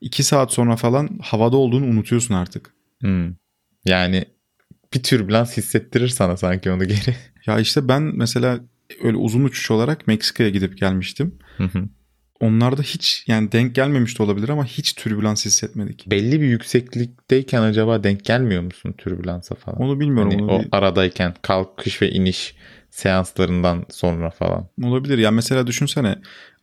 2 0.00 0.22
saat 0.22 0.52
sonra 0.52 0.76
falan 0.76 1.18
havada 1.22 1.56
olduğunu 1.56 1.86
unutuyorsun 1.86 2.34
artık. 2.34 2.74
Hmm. 3.00 3.34
Yani 3.84 4.24
bir 4.94 5.02
türbülans 5.02 5.56
hissettirir 5.56 6.08
sana 6.08 6.36
sanki 6.36 6.70
onu 6.70 6.84
geri. 6.84 7.16
Ya 7.46 7.60
işte 7.60 7.88
ben 7.88 8.02
mesela 8.02 8.60
öyle 9.02 9.16
uzun 9.16 9.44
uçuş 9.44 9.70
olarak 9.70 10.06
Meksika'ya 10.06 10.50
gidip 10.50 10.78
gelmiştim. 10.78 11.38
Hı 11.56 11.64
hı. 11.64 11.88
Onlarda 12.44 12.82
hiç 12.82 13.24
yani 13.26 13.52
denk 13.52 13.74
gelmemiş 13.74 14.18
de 14.18 14.22
olabilir 14.22 14.48
ama 14.48 14.64
hiç 14.64 14.92
türbülans 14.94 15.44
hissetmedik. 15.44 16.10
Belli 16.10 16.40
bir 16.40 16.46
yükseklikteyken 16.46 17.62
acaba 17.62 18.04
denk 18.04 18.24
gelmiyor 18.24 18.62
musun 18.62 18.94
türbülansa 18.98 19.54
falan? 19.54 19.78
Onu 19.82 20.00
bilmiyorum. 20.00 20.30
Hani 20.32 20.42
onu 20.42 20.52
o 20.52 20.60
bir- 20.62 20.68
aradayken 20.72 21.34
kalkış 21.42 22.02
ve 22.02 22.10
iniş 22.10 22.54
seanslarından 22.90 23.84
sonra 23.90 24.30
falan. 24.30 24.68
Olabilir. 24.82 25.18
Yani 25.18 25.34
mesela 25.34 25.66
düşünsene 25.66 26.18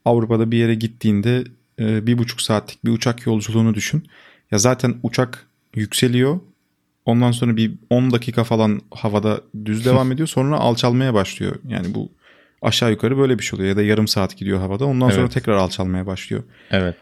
Avrupa'da 0.06 0.52
bir 0.52 0.58
yere 0.58 0.76
gittiğinde 0.76 1.44
e, 1.80 2.08
bir 2.08 2.18
buçuk 2.18 2.42
saatlik 2.42 2.86
bir 2.86 2.92
uçak 2.92 3.26
yolculuğunu 3.26 3.74
düşün. 3.74 4.08
Ya 4.52 4.58
zaten 4.58 4.96
uçak 5.04 5.48
yükseliyor. 5.76 6.40
Ondan 7.06 7.32
sonra 7.32 7.58
bir 7.58 7.74
10 7.90 8.12
dakika 8.12 8.44
falan 8.44 8.82
havada 8.92 9.42
düz 9.66 9.86
devam 9.86 10.12
ediyor. 10.12 10.28
Sonra 10.28 10.58
alçalmaya 10.58 11.14
başlıyor. 11.14 11.56
Yani 11.68 11.94
bu 11.96 12.10
aşağı 12.62 12.92
yukarı 12.92 13.18
böyle 13.18 13.40
bir 13.40 13.44
şey 13.44 13.58
oluyor. 13.58 13.70
Ya 13.70 13.76
da 13.78 13.84
yarım 13.84 14.08
saat 14.08 14.38
gidiyor 14.38 14.60
havada. 14.60 14.86
Ondan 14.86 15.10
sonra 15.10 15.22
Evet. 15.22 15.32
tekrar 15.32 15.54
alçalmaya 15.54 16.06
başlıyor. 16.06 16.44
Evet. 16.72 16.96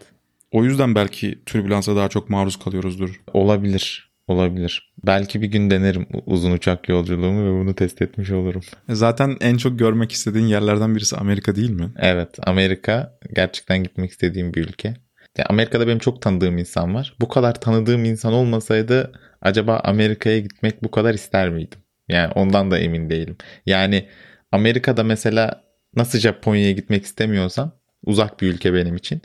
O 0.52 0.64
yüzden 0.64 0.94
belki 0.94 1.38
türbülansa 1.46 1.96
daha 1.96 2.08
çok 2.08 2.30
maruz 2.30 2.58
kalıyoruzdur. 2.58 3.20
Olabilir. 3.32 4.10
Olabilir. 4.26 4.92
Belki 5.06 5.42
bir 5.42 5.46
gün 5.46 5.70
denerim 5.70 6.06
uzun 6.26 6.52
uçak 6.52 6.88
yolculuğumu 6.88 7.44
ve 7.46 7.64
bunu 7.64 7.74
test 7.74 8.02
etmiş 8.02 8.30
olurum. 8.30 8.62
E 8.88 8.94
Zaten 8.94 9.36
en 9.40 9.56
çok 9.56 9.78
görmek 9.78 10.12
istediğin 10.12 10.46
yerlerden 10.46 10.96
birisi 10.96 11.16
Amerika 11.16 11.56
değil 11.56 11.70
mi? 11.70 11.90
Evet 11.98 12.28
Amerika 12.42 13.18
gerçekten 13.34 13.82
gitmek 13.82 14.10
istediğim 14.10 14.54
bir 14.54 14.64
ülke. 14.68 14.94
Ya 15.38 15.46
Amerika'da 15.48 15.86
benim 15.86 15.98
çok 15.98 16.22
tanıdığım 16.22 16.58
insan 16.58 16.94
var. 16.94 17.14
Bu 17.20 17.28
kadar 17.28 17.60
tanıdığım 17.60 18.04
insan 18.04 18.32
olmasaydı 18.32 19.12
acaba 19.42 19.80
Amerika'ya 19.84 20.38
gitmek 20.38 20.82
bu 20.84 20.90
kadar 20.90 21.14
ister 21.14 21.50
miydim? 21.50 21.78
Yani 22.08 22.32
ondan 22.32 22.70
da 22.70 22.78
emin 22.78 23.10
değilim. 23.10 23.36
Yani 23.66 24.06
Amerika'da 24.52 25.04
mesela 25.04 25.64
nasıl 25.96 26.18
Japonya'ya 26.18 26.72
gitmek 26.72 27.04
istemiyorsam 27.04 27.72
uzak 28.06 28.40
bir 28.40 28.48
ülke 28.54 28.74
benim 28.74 28.96
için. 28.96 29.22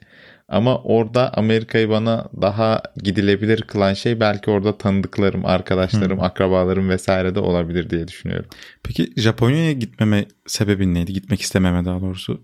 Ama 0.47 0.77
orada 0.83 1.33
Amerika'yı 1.33 1.89
bana 1.89 2.29
daha 2.41 2.81
gidilebilir 3.03 3.61
kılan 3.61 3.93
şey 3.93 4.19
belki 4.19 4.51
orada 4.51 4.77
tanıdıklarım, 4.77 5.45
arkadaşlarım, 5.45 6.23
akrabalarım 6.23 6.89
vesaire 6.89 7.35
de 7.35 7.39
olabilir 7.39 7.89
diye 7.89 8.07
düşünüyorum. 8.07 8.49
Peki 8.83 9.13
Japonya'ya 9.17 9.71
gitmeme 9.71 10.25
sebebin 10.47 10.93
neydi? 10.93 11.13
Gitmek 11.13 11.41
istememe 11.41 11.85
daha 11.85 12.01
doğrusu. 12.01 12.43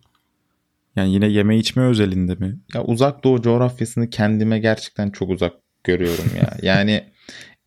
Yani 0.95 1.13
yine 1.13 1.27
yeme 1.27 1.57
içme 1.57 1.83
özelinde 1.83 2.35
mi? 2.35 2.59
Ya 2.73 2.83
uzak 2.83 3.23
doğu 3.23 3.41
coğrafyasını 3.41 4.09
kendime 4.09 4.59
gerçekten 4.59 5.09
çok 5.09 5.29
uzak 5.29 5.53
görüyorum 5.83 6.25
ya. 6.37 6.57
Yani 6.61 7.03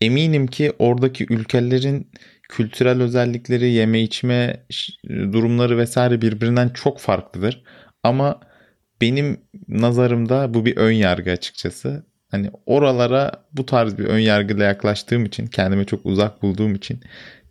eminim 0.01 0.47
ki 0.47 0.73
oradaki 0.79 1.25
ülkelerin 1.29 2.11
kültürel 2.49 3.01
özellikleri, 3.01 3.71
yeme 3.71 4.01
içme 4.01 4.65
durumları 5.09 5.77
vesaire 5.77 6.21
birbirinden 6.21 6.69
çok 6.69 6.99
farklıdır. 6.99 7.63
Ama 8.03 8.39
benim 9.01 9.37
nazarımda 9.67 10.53
bu 10.53 10.65
bir 10.65 10.77
ön 10.77 10.91
yargı 10.91 11.31
açıkçası. 11.31 12.05
Hani 12.31 12.51
oralara 12.65 13.31
bu 13.53 13.65
tarz 13.65 13.97
bir 13.97 14.05
ön 14.05 14.19
yargıyla 14.19 14.65
yaklaştığım 14.65 15.25
için, 15.25 15.47
kendime 15.47 15.85
çok 15.85 16.05
uzak 16.05 16.41
bulduğum 16.41 16.75
için 16.75 16.99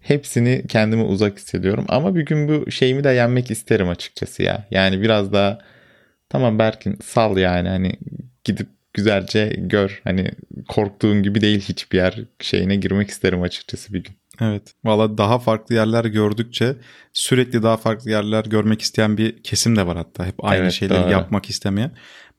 hepsini 0.01 0.65
kendime 0.69 1.03
uzak 1.03 1.39
hissediyorum. 1.39 1.85
Ama 1.89 2.15
bir 2.15 2.27
gün 2.27 2.49
bu 2.49 2.71
şeyimi 2.71 3.05
de 3.05 3.11
yenmek 3.11 3.51
isterim 3.51 3.89
açıkçası 3.89 4.43
ya. 4.43 4.67
Yani 4.71 5.03
biraz 5.03 5.33
daha 5.33 5.59
Tamam 6.35 6.59
Berkin 6.59 6.99
sal 7.05 7.37
yani 7.39 7.69
hani 7.69 7.97
gidip 8.45 8.69
güzelce 8.95 9.55
gör. 9.59 10.01
Hani 10.05 10.31
korktuğun 10.69 11.23
gibi 11.23 11.41
değil 11.41 11.61
hiçbir 11.61 11.99
yer 11.99 12.21
şeyine 12.41 12.77
girmek 12.77 13.11
isterim 13.11 13.43
açıkçası 13.43 13.93
bir 13.93 14.05
gün. 14.05 14.15
Evet. 14.41 14.75
Valla 14.85 15.19
daha 15.19 15.39
farklı 15.39 15.75
yerler 15.75 16.05
gördükçe 16.05 16.77
sürekli 17.13 17.63
daha 17.63 17.77
farklı 17.77 18.11
yerler 18.11 18.45
görmek 18.45 18.83
isteyen 18.83 19.17
bir 19.17 19.43
kesim 19.43 19.77
de 19.77 19.87
var 19.87 19.97
hatta. 19.97 20.27
Hep 20.27 20.45
aynı 20.45 20.63
Evet, 20.63 20.73
şeyleri 20.73 21.03
doğru. 21.03 21.11
yapmak 21.11 21.51
istemeyen. 21.51 21.97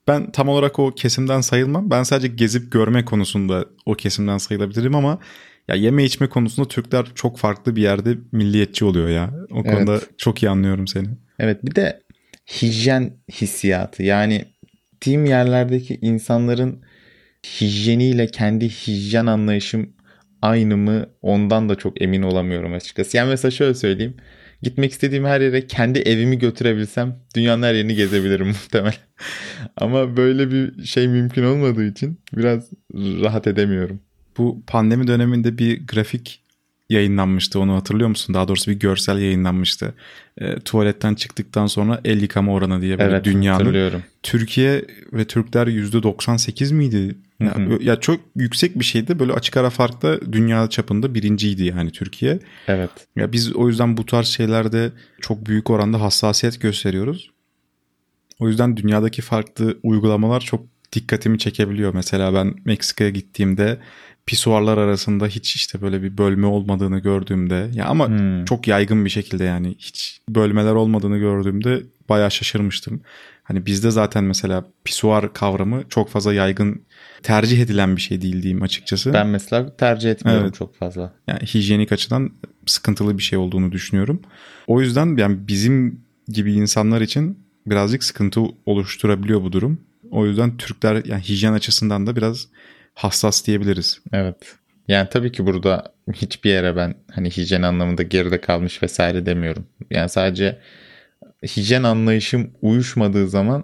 Ben 0.08 0.32
tam 0.32 0.50
olarak 0.50 0.80
o 0.80 0.92
kesimden 0.92 1.42
sayılmam. 1.42 1.90
Ben 1.90 2.04
sadece 2.04 2.28
gezip 2.28 2.72
görme 2.72 3.06
konusunda 3.06 3.66
o 3.86 3.94
kesimden 3.94 4.38
sayılabilirim 4.38 4.96
ama 4.96 5.20
ya 5.68 5.76
yeme 5.76 6.04
içme 6.04 6.30
konusunda 6.30 6.68
Türkler 6.68 7.06
çok 7.16 7.38
farklı 7.38 7.76
bir 7.76 7.82
yerde 7.82 8.18
milliyetçi 8.32 8.86
oluyor 8.86 9.10
ya. 9.10 9.34
O 9.52 9.62
Evet. 9.66 9.72
konuda 9.74 10.00
çok 10.18 10.44
iyi 10.44 10.50
anlıyorum 10.50 10.88
seni. 10.88 11.08
Evet 11.40 11.66
bir 11.66 11.76
de 11.76 12.02
hijyen 12.62 13.14
hissiyatı 13.32 14.04
yani 14.04 14.46
gittiğim 14.92 15.26
yerlerdeki 15.26 16.00
insanların 16.02 16.84
hijyeniyle 17.62 18.28
kendi 18.28 18.70
hijyen 18.70 19.26
anlayışım 19.26 19.95
aynı 20.46 20.78
mı 20.78 21.06
ondan 21.22 21.70
da 21.70 21.76
çok 21.76 22.02
emin 22.02 22.22
olamıyorum 22.22 22.74
açıkçası. 22.74 23.18
Yani 23.18 23.30
mesela 23.30 23.52
şöyle 23.52 23.74
söyleyeyim. 23.74 24.14
Gitmek 24.62 24.92
istediğim 24.92 25.26
her 25.26 25.42
yere 25.42 25.68
kendi 25.68 26.00
evimi 26.00 26.40
götürebilsem 26.40 27.16
dünyanın 27.36 27.64
her 27.64 27.74
yerini 27.74 27.96
gezebilirim 27.96 28.48
muhtemelen. 28.64 28.94
Ama 29.78 30.18
böyle 30.18 30.52
bir 30.52 30.86
şey 30.86 31.08
mümkün 31.08 31.44
olmadığı 31.44 31.86
için 31.86 32.20
biraz 32.34 32.70
rahat 32.94 33.48
edemiyorum. 33.48 34.00
Bu 34.38 34.64
pandemi 34.68 35.08
döneminde 35.08 35.58
bir 35.58 35.88
grafik 35.88 36.42
yayınlanmıştı 36.90 37.60
onu 37.60 37.76
hatırlıyor 37.76 38.10
musun? 38.10 38.34
Daha 38.34 38.48
doğrusu 38.48 38.72
bir 38.72 38.80
görsel 38.80 39.18
yayınlanmıştı. 39.18 39.94
E, 40.38 40.60
tuvaletten 40.60 41.16
çıktıktan 41.16 41.68
sonra 41.68 42.02
el 42.06 42.22
yıkama 42.22 42.54
oranı 42.54 42.82
diye 42.82 43.00
böyle 43.00 43.12
Evet 43.12 43.26
dünyanın. 43.26 44.02
Türkiye 44.24 44.86
ve 45.14 45.26
Türkler 45.26 45.68
%98 45.68 46.74
miydi? 46.74 47.16
Ya, 47.40 47.56
Hı 47.56 47.60
hı. 47.60 47.84
ya 47.84 48.00
çok 48.00 48.20
yüksek 48.36 48.80
bir 48.80 48.86
şeydi. 48.86 49.20
Böyle 49.20 49.34
açık 49.34 49.58
ara 49.58 49.70
farkla 49.70 50.32
dünya 50.32 50.70
çapında 50.70 51.14
birinciydi 51.16 51.64
yani 51.64 51.92
Türkiye. 51.92 52.40
Evet. 52.68 52.90
Ya 53.16 53.32
biz 53.32 53.56
o 53.56 53.68
yüzden 53.68 53.98
bu 53.98 54.06
tarz 54.06 54.28
şeylerde 54.28 54.92
çok 55.22 55.46
büyük 55.46 55.70
oranda 55.70 56.02
hassasiyet 56.02 56.62
gösteriyoruz. 56.62 57.32
O 58.40 58.48
yüzden 58.48 58.78
dünyadaki 58.78 59.22
farklı 59.22 59.78
uygulamalar 59.84 60.42
çok 60.42 60.66
dikkatimi 60.94 61.40
çekebiliyor. 61.40 61.94
Mesela 61.94 62.34
ben 62.34 62.54
Meksika'ya 62.66 63.10
gittiğimde 63.10 63.80
pisuarlar 64.26 64.78
arasında 64.78 65.28
hiç 65.28 65.56
işte 65.56 65.82
böyle 65.82 66.04
bir 66.04 66.18
bölme 66.18 66.48
olmadığını 66.48 67.00
gördüğümde 67.00 67.70
ya 67.74 67.86
ama 67.86 68.08
Hmm. 68.08 68.46
çok 68.46 68.68
yaygın 68.68 69.06
bir 69.06 69.10
şekilde 69.10 69.44
yani 69.44 69.76
hiç 69.80 70.22
bölmeler 70.30 70.72
olmadığını 70.74 71.18
gördüğümde 71.18 71.84
bayağı 72.10 72.32
şaşırmıştım. 72.32 73.02
Hani 73.48 73.66
bizde 73.66 73.92
zaten 73.92 74.24
mesela 74.24 74.66
pisuar 74.84 75.34
kavramı 75.34 75.84
çok 75.90 76.10
fazla 76.10 76.34
yaygın 76.34 76.82
tercih 77.24 77.62
edilen 77.62 77.96
bir 77.96 78.02
şey 78.02 78.22
değil 78.22 78.42
diyeyim 78.42 78.62
açıkçası. 78.64 79.14
Ben 79.14 79.28
mesela 79.28 79.76
tercih 79.76 80.12
etmiyorum 80.12 80.44
Evet. 80.44 80.56
çok 80.56 80.76
fazla. 80.76 81.14
Yani 81.28 81.40
hijyenik 81.40 81.92
açıdan 81.92 82.32
sıkıntılı 82.66 83.18
bir 83.18 83.24
şey 83.24 83.40
olduğunu 83.40 83.72
düşünüyorum. 83.72 84.22
O 84.68 84.82
yüzden 84.82 85.18
yani 85.18 85.48
bizim 85.48 86.02
gibi 86.28 86.54
insanlar 86.54 87.02
için 87.02 87.40
birazcık 87.68 88.04
sıkıntı 88.04 88.42
oluşturabiliyor 88.66 89.42
bu 89.42 89.52
durum. 89.52 89.82
O 90.12 90.26
yüzden 90.26 90.58
Türkler 90.58 91.06
yani 91.06 91.22
hijyen 91.22 91.54
açısından 91.54 92.08
da 92.08 92.16
biraz 92.16 92.48
hassas 92.94 93.48
diyebiliriz. 93.48 94.00
Evet. 94.14 94.56
Yani 94.88 95.08
tabii 95.12 95.32
ki 95.32 95.46
burada 95.46 95.94
hiçbir 96.14 96.50
yere 96.50 96.76
ben 96.76 96.96
hani 97.12 97.30
hijyen 97.30 97.62
anlamında 97.62 98.04
geride 98.04 98.42
kalmış 98.42 98.84
vesaire 98.84 99.26
demiyorum. 99.26 99.66
Yani 99.92 100.10
sadece 100.10 100.60
hijyen 101.44 101.84
anlayışım 101.84 102.52
uyuşmadığı 102.62 103.28
zaman 103.28 103.64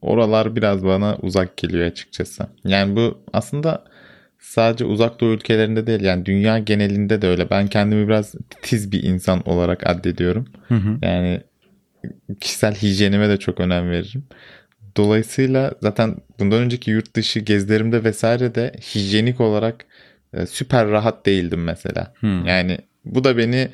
oralar 0.00 0.56
biraz 0.56 0.84
bana 0.84 1.16
uzak 1.22 1.56
geliyor 1.56 1.86
açıkçası. 1.86 2.46
Yani 2.64 2.96
bu 2.96 3.18
aslında 3.32 3.84
sadece 4.38 4.84
uzak 4.84 5.20
doğu 5.20 5.32
ülkelerinde 5.32 5.86
değil 5.86 6.00
yani 6.00 6.26
dünya 6.26 6.58
genelinde 6.58 7.22
de 7.22 7.28
öyle. 7.28 7.50
Ben 7.50 7.66
kendimi 7.66 8.08
biraz 8.08 8.34
titiz 8.50 8.92
bir 8.92 9.02
insan 9.02 9.48
olarak 9.48 9.86
addediyorum. 9.86 10.46
Hı 10.68 10.74
hı. 10.74 10.98
Yani 11.02 11.40
kişisel 12.40 12.74
hijyenime 12.74 13.28
de 13.28 13.36
çok 13.36 13.60
önem 13.60 13.90
veririm. 13.90 14.24
Dolayısıyla 14.96 15.72
zaten 15.80 16.16
bundan 16.38 16.58
önceki 16.62 16.90
yurt 16.90 17.16
dışı 17.16 17.40
gezilerimde 17.40 18.04
vesaire 18.04 18.54
de 18.54 18.72
hijyenik 18.94 19.40
olarak 19.40 19.84
e, 20.32 20.46
süper 20.46 20.88
rahat 20.88 21.26
değildim 21.26 21.64
mesela. 21.64 22.12
Hmm. 22.20 22.46
Yani 22.46 22.78
bu 23.04 23.24
da 23.24 23.36
beni 23.36 23.68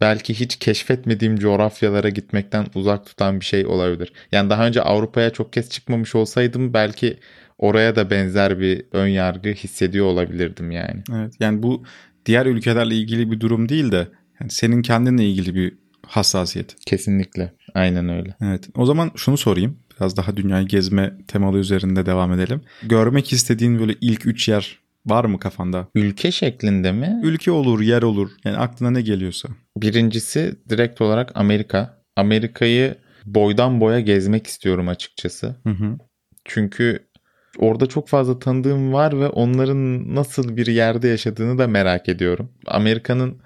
belki 0.00 0.34
hiç 0.34 0.56
keşfetmediğim 0.56 1.36
coğrafyalara 1.36 2.08
gitmekten 2.08 2.66
uzak 2.74 3.06
tutan 3.06 3.40
bir 3.40 3.44
şey 3.44 3.66
olabilir. 3.66 4.12
Yani 4.32 4.50
daha 4.50 4.66
önce 4.66 4.82
Avrupa'ya 4.82 5.30
çok 5.30 5.52
kez 5.52 5.70
çıkmamış 5.70 6.14
olsaydım 6.14 6.74
belki 6.74 7.18
oraya 7.58 7.96
da 7.96 8.10
benzer 8.10 8.60
bir 8.60 8.84
ön 8.92 9.06
yargı 9.06 9.48
hissediyor 9.48 10.06
olabilirdim 10.06 10.70
yani. 10.70 11.02
Evet 11.12 11.32
yani 11.40 11.62
bu 11.62 11.84
diğer 12.26 12.46
ülkelerle 12.46 12.94
ilgili 12.94 13.30
bir 13.30 13.40
durum 13.40 13.68
değil 13.68 13.92
de 13.92 14.08
yani 14.40 14.50
senin 14.50 14.82
kendinle 14.82 15.24
ilgili 15.24 15.54
bir 15.54 15.72
hassasiyet. 16.06 16.76
Kesinlikle. 16.86 17.52
Aynen 17.74 18.08
öyle. 18.08 18.34
Evet. 18.42 18.68
O 18.74 18.86
zaman 18.86 19.10
şunu 19.16 19.36
sorayım. 19.36 19.78
Biraz 19.96 20.16
daha 20.16 20.36
dünyayı 20.36 20.66
gezme 20.66 21.14
temalı 21.28 21.58
üzerinde 21.58 22.06
devam 22.06 22.32
edelim. 22.32 22.60
Görmek 22.82 23.32
istediğin 23.32 23.78
böyle 23.78 23.94
ilk 24.00 24.26
üç 24.26 24.48
yer 24.48 24.78
var 25.06 25.24
mı 25.24 25.38
kafanda? 25.38 25.86
Ülke 25.94 26.32
şeklinde 26.32 26.92
mi? 26.92 27.20
Ülke 27.24 27.50
olur, 27.50 27.80
yer 27.80 28.02
olur. 28.02 28.30
Yani 28.44 28.56
aklına 28.56 28.90
ne 28.90 29.02
geliyorsa. 29.02 29.48
Birincisi 29.76 30.54
direkt 30.68 31.00
olarak 31.00 31.32
Amerika. 31.34 32.02
Amerika'yı 32.16 32.94
boydan 33.26 33.80
boya 33.80 34.00
gezmek 34.00 34.46
istiyorum 34.46 34.88
açıkçası. 34.88 35.54
Hı 35.62 35.70
hı. 35.70 35.98
Çünkü 36.44 37.08
orada 37.58 37.86
çok 37.86 38.08
fazla 38.08 38.38
tanıdığım 38.38 38.92
var 38.92 39.20
ve 39.20 39.28
onların 39.28 40.14
nasıl 40.14 40.56
bir 40.56 40.66
yerde 40.66 41.08
yaşadığını 41.08 41.58
da 41.58 41.66
merak 41.66 42.08
ediyorum. 42.08 42.52
Amerika'nın 42.66 43.38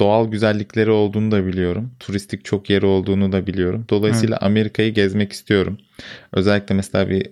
doğal 0.00 0.30
güzellikleri 0.30 0.90
olduğunu 0.90 1.30
da 1.30 1.46
biliyorum. 1.46 1.92
Turistik 2.00 2.44
çok 2.44 2.70
yeri 2.70 2.86
olduğunu 2.86 3.32
da 3.32 3.46
biliyorum. 3.46 3.84
Dolayısıyla 3.90 4.38
Amerika'yı 4.40 4.94
gezmek 4.94 5.32
istiyorum. 5.32 5.78
Özellikle 6.32 6.74
mesela 6.74 7.08
bir 7.08 7.30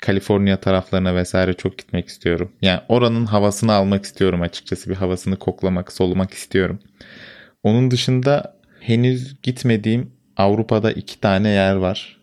Kaliforniya 0.00 0.60
taraflarına 0.60 1.14
vesaire 1.14 1.52
çok 1.52 1.78
gitmek 1.78 2.08
istiyorum. 2.08 2.52
Yani 2.62 2.80
oranın 2.88 3.26
havasını 3.26 3.72
almak 3.72 4.04
istiyorum 4.04 4.42
açıkçası. 4.42 4.90
Bir 4.90 4.94
havasını 4.94 5.36
koklamak, 5.36 5.92
solumak 5.92 6.32
istiyorum. 6.32 6.78
Onun 7.62 7.90
dışında 7.90 8.56
henüz 8.80 9.42
gitmediğim 9.42 10.12
Avrupa'da 10.36 10.92
iki 10.92 11.20
tane 11.20 11.48
yer 11.48 11.74
var. 11.74 12.20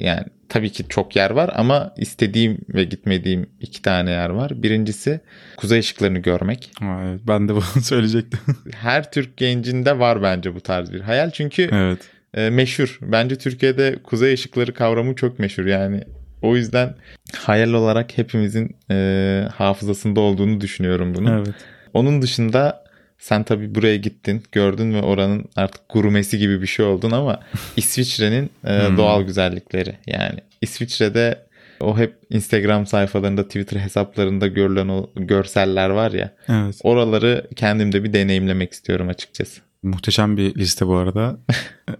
Yani 0.00 0.24
tabii 0.48 0.70
ki 0.70 0.84
çok 0.88 1.16
yer 1.16 1.30
var 1.30 1.50
ama 1.54 1.94
istediğim 1.96 2.58
ve 2.68 2.84
gitmediğim 2.84 3.46
iki 3.60 3.82
tane 3.82 4.10
yer 4.10 4.30
var. 4.30 4.62
Birincisi 4.62 5.20
kuzey 5.56 5.78
ışıklarını 5.78 6.18
görmek. 6.18 6.70
Aa, 6.80 7.04
evet, 7.04 7.20
ben 7.28 7.48
de 7.48 7.54
bunu 7.54 7.62
söyleyecektim. 7.82 8.40
Her 8.74 9.12
Türk 9.12 9.36
gencinde 9.36 9.98
var 9.98 10.22
bence 10.22 10.54
bu 10.54 10.60
tarz 10.60 10.92
bir 10.92 11.00
hayal. 11.00 11.30
Çünkü 11.30 11.68
evet. 11.72 11.98
e, 12.34 12.50
meşhur. 12.50 12.98
Bence 13.02 13.38
Türkiye'de 13.38 13.96
kuzey 14.02 14.34
ışıkları 14.34 14.74
kavramı 14.74 15.14
çok 15.14 15.38
meşhur. 15.38 15.66
Yani 15.66 16.04
o 16.44 16.56
yüzden 16.56 16.94
hayal 17.36 17.72
olarak 17.72 18.18
hepimizin 18.18 18.76
e, 18.90 19.48
hafızasında 19.54 20.20
olduğunu 20.20 20.60
düşünüyorum 20.60 21.14
bunu. 21.14 21.30
Evet. 21.30 21.54
Onun 21.94 22.22
dışında 22.22 22.84
sen 23.18 23.42
tabii 23.42 23.74
buraya 23.74 23.96
gittin, 23.96 24.42
gördün 24.52 24.94
ve 24.94 25.02
oranın 25.02 25.44
artık 25.56 25.80
gurmesi 25.88 26.38
gibi 26.38 26.62
bir 26.62 26.66
şey 26.66 26.86
oldun 26.86 27.10
ama 27.10 27.40
İsviçre'nin 27.76 28.50
e, 28.66 28.88
Hmm. 28.88 28.96
doğal 28.96 29.22
güzellikleri. 29.22 29.94
Yani 30.06 30.38
İsviçre'de 30.60 31.44
o 31.80 31.98
hep 31.98 32.14
Instagram 32.30 32.86
sayfalarında, 32.86 33.44
Twitter 33.46 33.80
hesaplarında 33.80 34.46
görülen 34.46 34.88
o 34.88 35.10
görseller 35.16 35.90
var 35.90 36.10
ya. 36.12 36.34
Evet. 36.48 36.80
Oraları 36.82 37.46
kendimde 37.56 38.04
bir 38.04 38.12
deneyimlemek 38.12 38.72
istiyorum 38.72 39.08
açıkçası. 39.08 39.60
Muhteşem 39.82 40.36
bir 40.36 40.54
liste 40.54 40.86
bu 40.86 40.96
arada. 40.96 41.36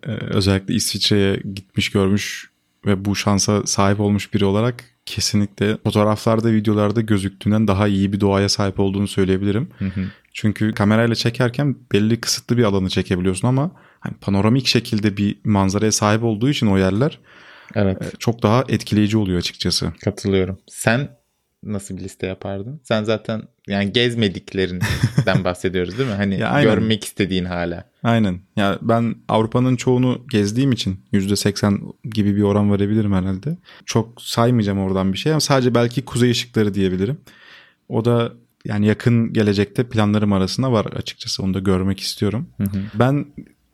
Ee, 0.06 0.10
Özellikle 0.10 0.74
İsviçre'ye 0.74 1.36
gitmiş 1.54 1.90
görmüş 1.90 2.50
ve 2.86 3.04
bu 3.04 3.16
şansa 3.16 3.66
sahip 3.66 4.00
olmuş 4.00 4.34
biri 4.34 4.44
olarak 4.44 4.84
kesinlikle 5.06 5.76
fotoğraflarda, 5.84 6.52
videolarda 6.52 7.00
gözüktüğünden 7.00 7.68
daha 7.68 7.88
iyi 7.88 8.12
bir 8.12 8.20
doğaya 8.20 8.48
sahip 8.48 8.80
olduğunu 8.80 9.08
söyleyebilirim. 9.08 9.68
Hı 9.78 9.84
hı. 9.84 10.00
Çünkü 10.32 10.72
kamerayla 10.72 11.14
çekerken 11.14 11.76
belli 11.92 12.20
kısıtlı 12.20 12.56
bir 12.58 12.64
alanı 12.64 12.88
çekebiliyorsun 12.88 13.48
ama 13.48 13.70
hani 14.00 14.14
panoramik 14.20 14.66
şekilde 14.66 15.16
bir 15.16 15.36
manzaraya 15.44 15.92
sahip 15.92 16.24
olduğu 16.24 16.48
için 16.50 16.66
o 16.66 16.78
yerler 16.78 17.18
Evet, 17.74 18.02
e, 18.02 18.06
çok 18.18 18.42
daha 18.42 18.64
etkileyici 18.68 19.16
oluyor 19.18 19.38
açıkçası. 19.38 19.92
katılıyorum. 20.04 20.58
Sen 20.66 21.08
nasıl 21.72 21.96
bir 21.96 22.02
liste 22.02 22.26
yapardın? 22.26 22.80
Sen 22.82 23.04
zaten 23.04 23.42
yani 23.68 23.92
gezmediklerinden 23.92 25.44
bahsediyoruz 25.44 25.98
değil 25.98 26.08
mi? 26.08 26.14
Hani 26.14 26.38
Ya 26.40 26.48
aynen. 26.48 26.74
görmek 26.74 27.04
istediğin 27.04 27.44
hala. 27.44 27.84
Aynen. 28.02 28.40
Ya 28.56 28.78
ben 28.82 29.14
Avrupa'nın 29.28 29.76
çoğunu 29.76 30.24
gezdiğim 30.30 30.72
için 30.72 31.00
%80 31.12 31.80
gibi 32.04 32.36
bir 32.36 32.42
oran 32.42 32.72
verebilirim 32.72 33.12
herhalde. 33.12 33.56
Çok 33.86 34.22
saymayacağım 34.22 34.78
oradan 34.78 35.12
bir 35.12 35.18
şey 35.18 35.32
ama 35.32 35.40
sadece 35.40 35.74
belki 35.74 36.04
kuzey 36.04 36.30
ışıkları 36.30 36.74
diyebilirim. 36.74 37.18
O 37.88 38.04
da 38.04 38.32
yani 38.64 38.86
yakın 38.86 39.32
gelecekte 39.32 39.84
planlarım 39.84 40.32
arasında 40.32 40.72
var 40.72 40.86
açıkçası. 40.86 41.42
Onu 41.42 41.54
da 41.54 41.58
görmek 41.58 42.00
istiyorum. 42.00 42.48
Hı 42.56 42.64
hı. 42.64 42.78
Ben 42.94 43.26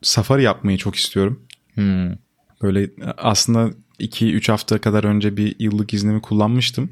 safari 0.02 0.42
yapmayı 0.42 0.78
çok 0.78 0.96
istiyorum. 0.96 1.40
Hmm. 1.74 2.10
Böyle 2.62 2.90
aslında 3.18 3.70
2-3 4.00 4.50
hafta 4.50 4.78
kadar 4.78 5.04
önce 5.04 5.36
bir 5.36 5.56
yıllık 5.58 5.94
iznimi 5.94 6.20
kullanmıştım. 6.20 6.90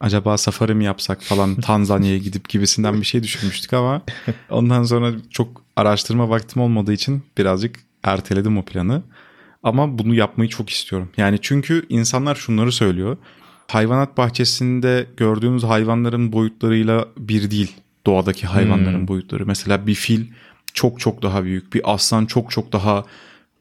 Acaba 0.00 0.38
safari 0.38 0.74
mi 0.74 0.84
yapsak 0.84 1.22
falan 1.22 1.54
Tanzanya'ya 1.60 2.18
gidip 2.18 2.48
gibisinden 2.48 3.00
bir 3.00 3.06
şey 3.06 3.22
düşünmüştük 3.22 3.72
ama 3.72 4.02
ondan 4.50 4.82
sonra 4.82 5.12
çok 5.30 5.62
araştırma 5.76 6.28
vaktim 6.30 6.62
olmadığı 6.62 6.92
için 6.92 7.22
birazcık 7.38 7.76
erteledim 8.02 8.58
o 8.58 8.64
planı. 8.64 9.02
Ama 9.62 9.98
bunu 9.98 10.14
yapmayı 10.14 10.50
çok 10.50 10.70
istiyorum. 10.70 11.08
Yani 11.16 11.38
çünkü 11.42 11.86
insanlar 11.88 12.34
şunları 12.34 12.72
söylüyor. 12.72 13.16
Hayvanat 13.68 14.16
bahçesinde 14.16 15.06
gördüğünüz 15.16 15.64
hayvanların 15.64 16.32
boyutlarıyla 16.32 17.04
bir 17.18 17.50
değil. 17.50 17.76
Doğadaki 18.06 18.46
hayvanların 18.46 18.98
Hmm. 19.00 19.08
boyutları. 19.08 19.46
Mesela 19.46 19.86
bir 19.86 19.94
fil 19.94 20.26
çok 20.74 21.00
çok 21.00 21.22
daha 21.22 21.44
büyük. 21.44 21.74
Bir 21.74 21.92
aslan 21.94 22.26
çok 22.26 22.50
çok 22.50 22.72
daha 22.72 23.04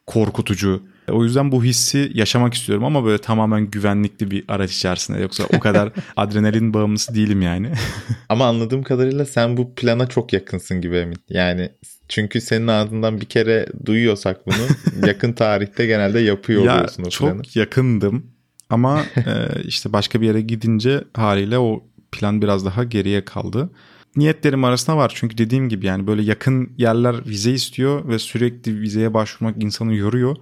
korkutucu. 0.08 0.84
O 1.12 1.24
yüzden 1.24 1.52
bu 1.52 1.64
hissi 1.64 2.12
yaşamak 2.14 2.54
istiyorum 2.54 2.84
ama 2.84 3.06
böyle 3.06 3.18
tamamen 3.18 3.66
güvenlikli 3.66 4.32
bir 4.32 4.44
araç 4.48 4.76
içerisinde. 4.76 5.22
Yoksa 5.22 5.44
o 5.54 5.60
kadar 5.60 5.92
adrenalin 6.16 6.74
bağımlısı 6.74 7.16
değilim 7.16 7.42
yani. 7.42 7.72
Ama 8.30 8.46
anladığım 8.46 8.84
kadarıyla 8.84 9.26
sen 9.26 9.58
bu 9.58 9.76
plana 9.76 10.08
çok 10.08 10.34
yakınsın 10.34 10.82
gibi 10.82 10.98
Emin. 10.98 11.18
Yani 11.30 11.70
çünkü 12.10 12.42
senin 12.42 12.68
ağzından 12.68 13.22
bir 13.22 13.26
kere 13.26 13.68
duyuyorsak 13.86 14.48
bunu 14.48 15.06
yakın 15.08 15.34
tarihte 15.34 15.86
genelde 15.86 16.20
yapıyor 16.20 16.64
ya 16.64 16.76
oluyorsun 16.76 17.04
o 17.04 17.10
çok 17.10 17.30
planı. 17.30 17.42
yakındım 17.56 18.26
ama 18.70 19.02
e, 19.16 19.64
işte 19.64 19.94
başka 19.94 20.22
bir 20.22 20.28
yere 20.28 20.42
gidince 20.42 21.04
haliyle 21.14 21.60
o 21.60 21.84
plan 22.12 22.42
biraz 22.42 22.66
daha 22.66 22.84
geriye 22.84 23.26
kaldı. 23.26 23.70
Niyetlerim 24.16 24.64
arasında 24.64 24.98
var 24.98 25.12
çünkü 25.16 25.38
dediğim 25.38 25.70
gibi 25.70 25.86
yani 25.86 26.08
böyle 26.08 26.22
yakın 26.22 26.74
yerler 26.78 27.26
vize 27.26 27.52
istiyor 27.52 28.08
ve 28.08 28.20
sürekli 28.20 28.82
vizeye 28.82 29.14
başvurmak 29.14 29.64
insanı 29.64 29.96
yoruyor. 29.96 30.36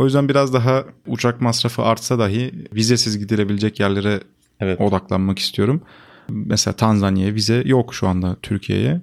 O 0.00 0.04
yüzden 0.04 0.28
biraz 0.28 0.52
daha 0.54 0.84
uçak 1.06 1.40
masrafı 1.40 1.82
artsa 1.82 2.18
dahi 2.18 2.52
vizesiz 2.74 3.18
gidilebilecek 3.18 3.80
yerlere 3.80 4.20
Evet. 4.60 4.80
odaklanmak 4.80 5.38
istiyorum. 5.38 5.82
Mesela 6.28 6.76
Tanzanya'ya 6.76 7.34
vize 7.34 7.62
yok 7.66 7.94
şu 7.94 8.08
anda 8.08 8.36
Türkiye'ye. 8.42 9.00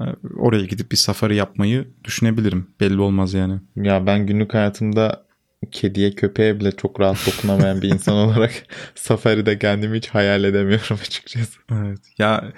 E, 0.00 0.04
Oraya 0.36 0.64
gidip 0.64 0.92
bir 0.92 0.96
safari 0.96 1.36
yapmayı 1.36 1.88
düşünebilirim. 2.04 2.66
Belli 2.80 3.00
olmaz 3.00 3.34
yani. 3.34 3.54
Ya 3.76 4.06
ben 4.06 4.26
günlük 4.26 4.54
hayatımda 4.54 5.24
kediye 5.72 6.12
köpeğe 6.12 6.60
bile 6.60 6.72
çok 6.72 7.00
rahat 7.00 7.26
dokunamayan 7.26 7.82
bir 7.82 7.88
insan 7.88 8.14
olarak 8.28 8.52
safaride 8.94 9.58
kendimi 9.58 9.96
hiç 9.96 10.08
hayal 10.08 10.44
edemiyorum 10.44 10.98
açıkçası. 11.00 11.58
Evet. 11.72 12.00
Ya 12.18 12.52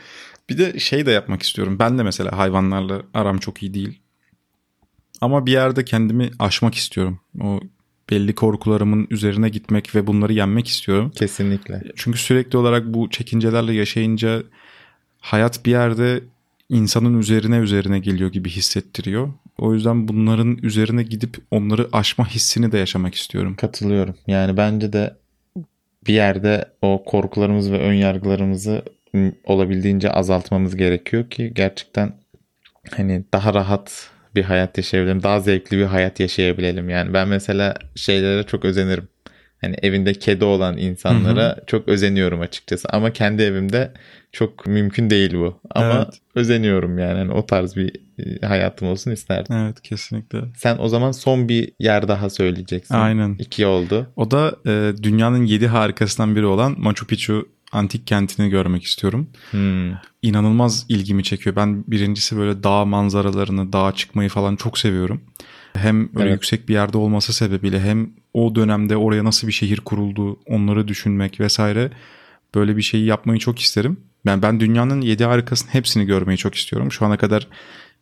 bir 0.49 0.59
de 0.59 0.79
şey 0.79 1.07
de 1.07 1.11
yapmak 1.11 1.43
istiyorum. 1.43 1.79
Ben 1.79 1.99
de 1.99 2.03
mesela 2.03 2.39
hayvanlarla 2.39 3.03
aram 3.15 3.39
çok 3.39 3.63
iyi 3.63 3.75
değil. 3.75 4.01
Ama 5.21 5.47
bir 5.47 5.53
yerde 5.53 5.85
kendimi 5.85 6.31
aşmak 6.39 6.75
istiyorum. 6.75 7.21
O 7.43 7.61
belli 8.11 8.35
korkularımın 8.35 9.07
üzerine 9.11 9.49
gitmek 9.49 9.95
ve 9.95 10.07
bunları 10.07 10.33
yenmek 10.33 10.69
istiyorum. 10.69 11.13
Kesinlikle. 11.15 11.83
Çünkü 11.97 12.19
sürekli 12.19 12.59
olarak 12.59 12.87
bu 12.87 13.11
çekincelerle 13.11 13.75
yaşayınca 13.75 14.43
hayat 15.21 15.67
bir 15.67 15.71
yerde 15.71 16.21
insanın 16.69 17.19
üzerine 17.19 17.57
üzerine 17.57 17.99
geliyor 17.99 18.33
gibi 18.33 18.51
hissettiriyor. 18.51 19.33
O 19.59 19.75
yüzden 19.75 20.09
bunların 20.09 20.59
üzerine 20.63 21.03
gidip 21.03 21.37
onları 21.51 21.89
aşma 21.93 22.29
hissini 22.29 22.73
de 22.73 22.79
yaşamak 22.79 23.15
istiyorum. 23.15 23.55
Katılıyorum. 23.57 24.15
Yani 24.27 24.57
bence 24.57 24.93
de 24.93 25.17
bir 26.07 26.15
yerde 26.15 26.65
o 26.83 27.05
korkularımız 27.07 27.73
ve 27.73 27.79
ön 27.79 27.95
yargılarımızı 27.95 28.83
olabildiğince 29.45 30.13
azaltmamız 30.13 30.77
gerekiyor 30.77 31.31
ki 31.31 31.53
gerçekten 31.55 32.13
hani 32.91 33.25
daha 33.33 33.55
rahat 33.55 34.11
bir 34.35 34.43
hayat 34.43 34.79
yaşayabilelim. 34.79 35.23
Daha 35.23 35.41
zevkli 35.41 35.79
bir 35.79 35.85
hayat 35.85 36.21
yaşayabilelim. 36.21 36.89
Yani 36.91 37.13
ben 37.15 37.29
mesela 37.29 37.75
şeylere 37.97 38.43
çok 38.43 38.65
özenirim. 38.65 39.09
Hani 39.61 39.77
evinde 39.83 40.13
kedi 40.15 40.45
olan 40.45 40.77
insanlara 40.77 41.57
çok 41.67 41.89
özeniyorum 41.89 42.41
açıkçası. 42.41 42.89
Ama 42.89 43.13
kendi 43.13 43.43
evimde 43.43 43.93
çok 44.33 44.67
mümkün 44.67 45.11
değil 45.11 45.35
bu. 45.35 45.61
Ama 45.71 45.95
Evet. 45.97 46.21
özeniyorum 46.35 46.99
yani. 46.99 47.19
Hani 47.19 47.33
o 47.33 47.47
tarz 47.47 47.77
bir 47.77 47.93
e, 48.19 48.47
hayatım 48.47 48.89
olsun 48.89 49.11
isterdim. 49.11 49.57
Evet 49.57 49.81
kesinlikle. 49.83 50.39
Sen 50.57 50.77
o 50.79 50.89
zaman 50.89 51.13
son 51.13 51.49
bir 51.49 51.73
yer 51.79 52.09
daha 52.09 52.31
söyleyeceksin. 52.31 52.95
Aynen. 52.95 53.37
İki 53.39 53.67
oldu. 53.67 54.07
O 54.17 54.31
da 54.31 54.57
e, 54.67 54.93
dünyanın 55.03 55.45
yedi 55.45 55.67
harikasından 55.67 56.37
biri 56.37 56.47
olan 56.47 56.75
Machu 56.79 57.07
Picchu 57.07 57.49
antik 57.73 58.07
kentini 58.07 58.51
görmek 58.51 58.83
istiyorum. 58.85 59.29
Hmm. 59.51 59.93
İnanılmaz 60.23 60.87
ilgimi 60.89 61.25
çekiyor. 61.25 61.57
Ben 61.57 61.85
birincisi 61.87 62.37
böyle 62.37 62.63
dağ 62.63 62.85
manzaralarını, 62.85 63.73
dağa 63.73 63.93
çıkmayı 63.93 64.29
falan 64.29 64.57
çok 64.57 64.79
seviyorum. 64.79 65.21
Hem 65.75 66.15
böyle 66.15 66.29
Evet. 66.29 66.37
yüksek 66.37 66.69
bir 66.69 66.75
yerde 66.75 66.99
olması 66.99 67.33
sebebiyle 67.33 67.81
hem 67.81 68.11
o 68.35 68.55
dönemde 68.55 68.97
oraya 68.97 69.25
nasıl 69.25 69.47
bir 69.49 69.53
şehir 69.53 69.77
kuruldu 69.81 70.39
onları 70.47 70.89
düşünmek 70.89 71.41
vesaire 71.41 71.91
böyle 72.55 72.77
bir 72.77 72.83
şeyi 72.83 73.05
yapmayı 73.05 73.39
çok 73.41 73.59
isterim. 73.59 74.01
Ben 74.27 74.43
ben 74.43 74.61
dünyanın 74.61 75.01
yedi 75.01 75.25
harikasının 75.25 75.71
hepsini 75.75 76.07
görmeyi 76.07 76.39
çok 76.39 76.55
istiyorum. 76.55 76.93
Şu 76.93 77.07
ana 77.07 77.17
kadar 77.17 77.47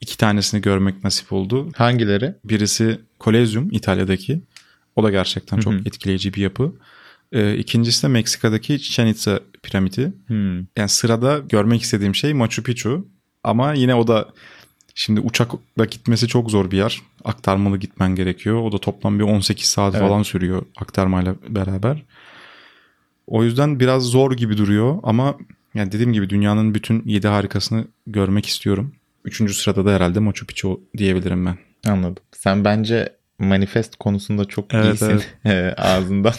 iki 0.00 0.18
tanesini 0.18 0.60
görmek 0.60 1.04
nasip 1.04 1.32
oldu. 1.32 1.68
Hangileri? 1.76 2.34
Birisi 2.44 3.00
Kolezyum 3.18 3.68
İtalya'daki. 3.72 4.40
O 4.96 5.02
da 5.02 5.10
gerçekten 5.10 5.60
çok 5.60 5.72
Hı 5.72 5.76
hı. 5.76 5.82
etkileyici 5.86 6.34
bir 6.34 6.40
yapı. 6.42 6.72
Ee, 7.32 7.56
ikincisi 7.56 8.02
de 8.02 8.08
Meksika'daki 8.08 8.80
Chichen 8.80 9.06
Itza 9.06 9.40
piramidi. 9.62 10.12
Hmm. 10.26 10.56
Yani 10.58 10.88
sırada 10.88 11.38
görmek 11.38 11.82
istediğim 11.82 12.14
şey 12.14 12.34
Machu 12.34 12.62
Picchu. 12.62 13.08
Ama 13.44 13.74
yine 13.74 13.94
o 13.94 14.06
da 14.06 14.28
şimdi 14.94 15.20
uçakla 15.20 15.84
gitmesi 15.84 16.28
çok 16.28 16.50
zor 16.50 16.70
bir 16.70 16.76
yer. 16.76 17.02
Aktarmalı 17.24 17.76
gitmen 17.76 18.14
gerekiyor. 18.14 18.62
O 18.62 18.72
da 18.72 18.78
toplam 18.78 19.18
bir 19.18 19.24
18 19.24 19.66
saat 19.66 19.94
Evet. 19.94 20.08
falan 20.08 20.22
sürüyor 20.22 20.62
aktarmayla 20.76 21.34
beraber. 21.48 22.02
O 23.26 23.44
yüzden 23.44 23.80
biraz 23.80 24.02
zor 24.02 24.32
gibi 24.32 24.56
duruyor 24.56 24.98
ama 25.02 25.34
yani 25.74 25.92
dediğim 25.92 26.12
gibi 26.12 26.30
dünyanın 26.30 26.74
bütün 26.74 27.02
7 27.06 27.28
harikasını 27.28 27.84
görmek 28.06 28.46
istiyorum. 28.46 28.94
Üçüncü 29.24 29.54
sırada 29.54 29.84
da 29.84 29.92
herhalde 29.92 30.18
Machu 30.18 30.46
Picchu 30.46 30.80
diyebilirim 30.96 31.46
ben. 31.46 31.58
Anladım. 31.86 32.22
Sen 32.32 32.64
bence 32.64 33.17
manifest 33.38 33.96
konusunda 33.96 34.44
çok 34.44 34.74
Evet, 34.74 34.84
iyisin. 34.84 35.06
evet. 35.10 35.34
Ee, 35.44 35.74
Ağzından 35.76 36.32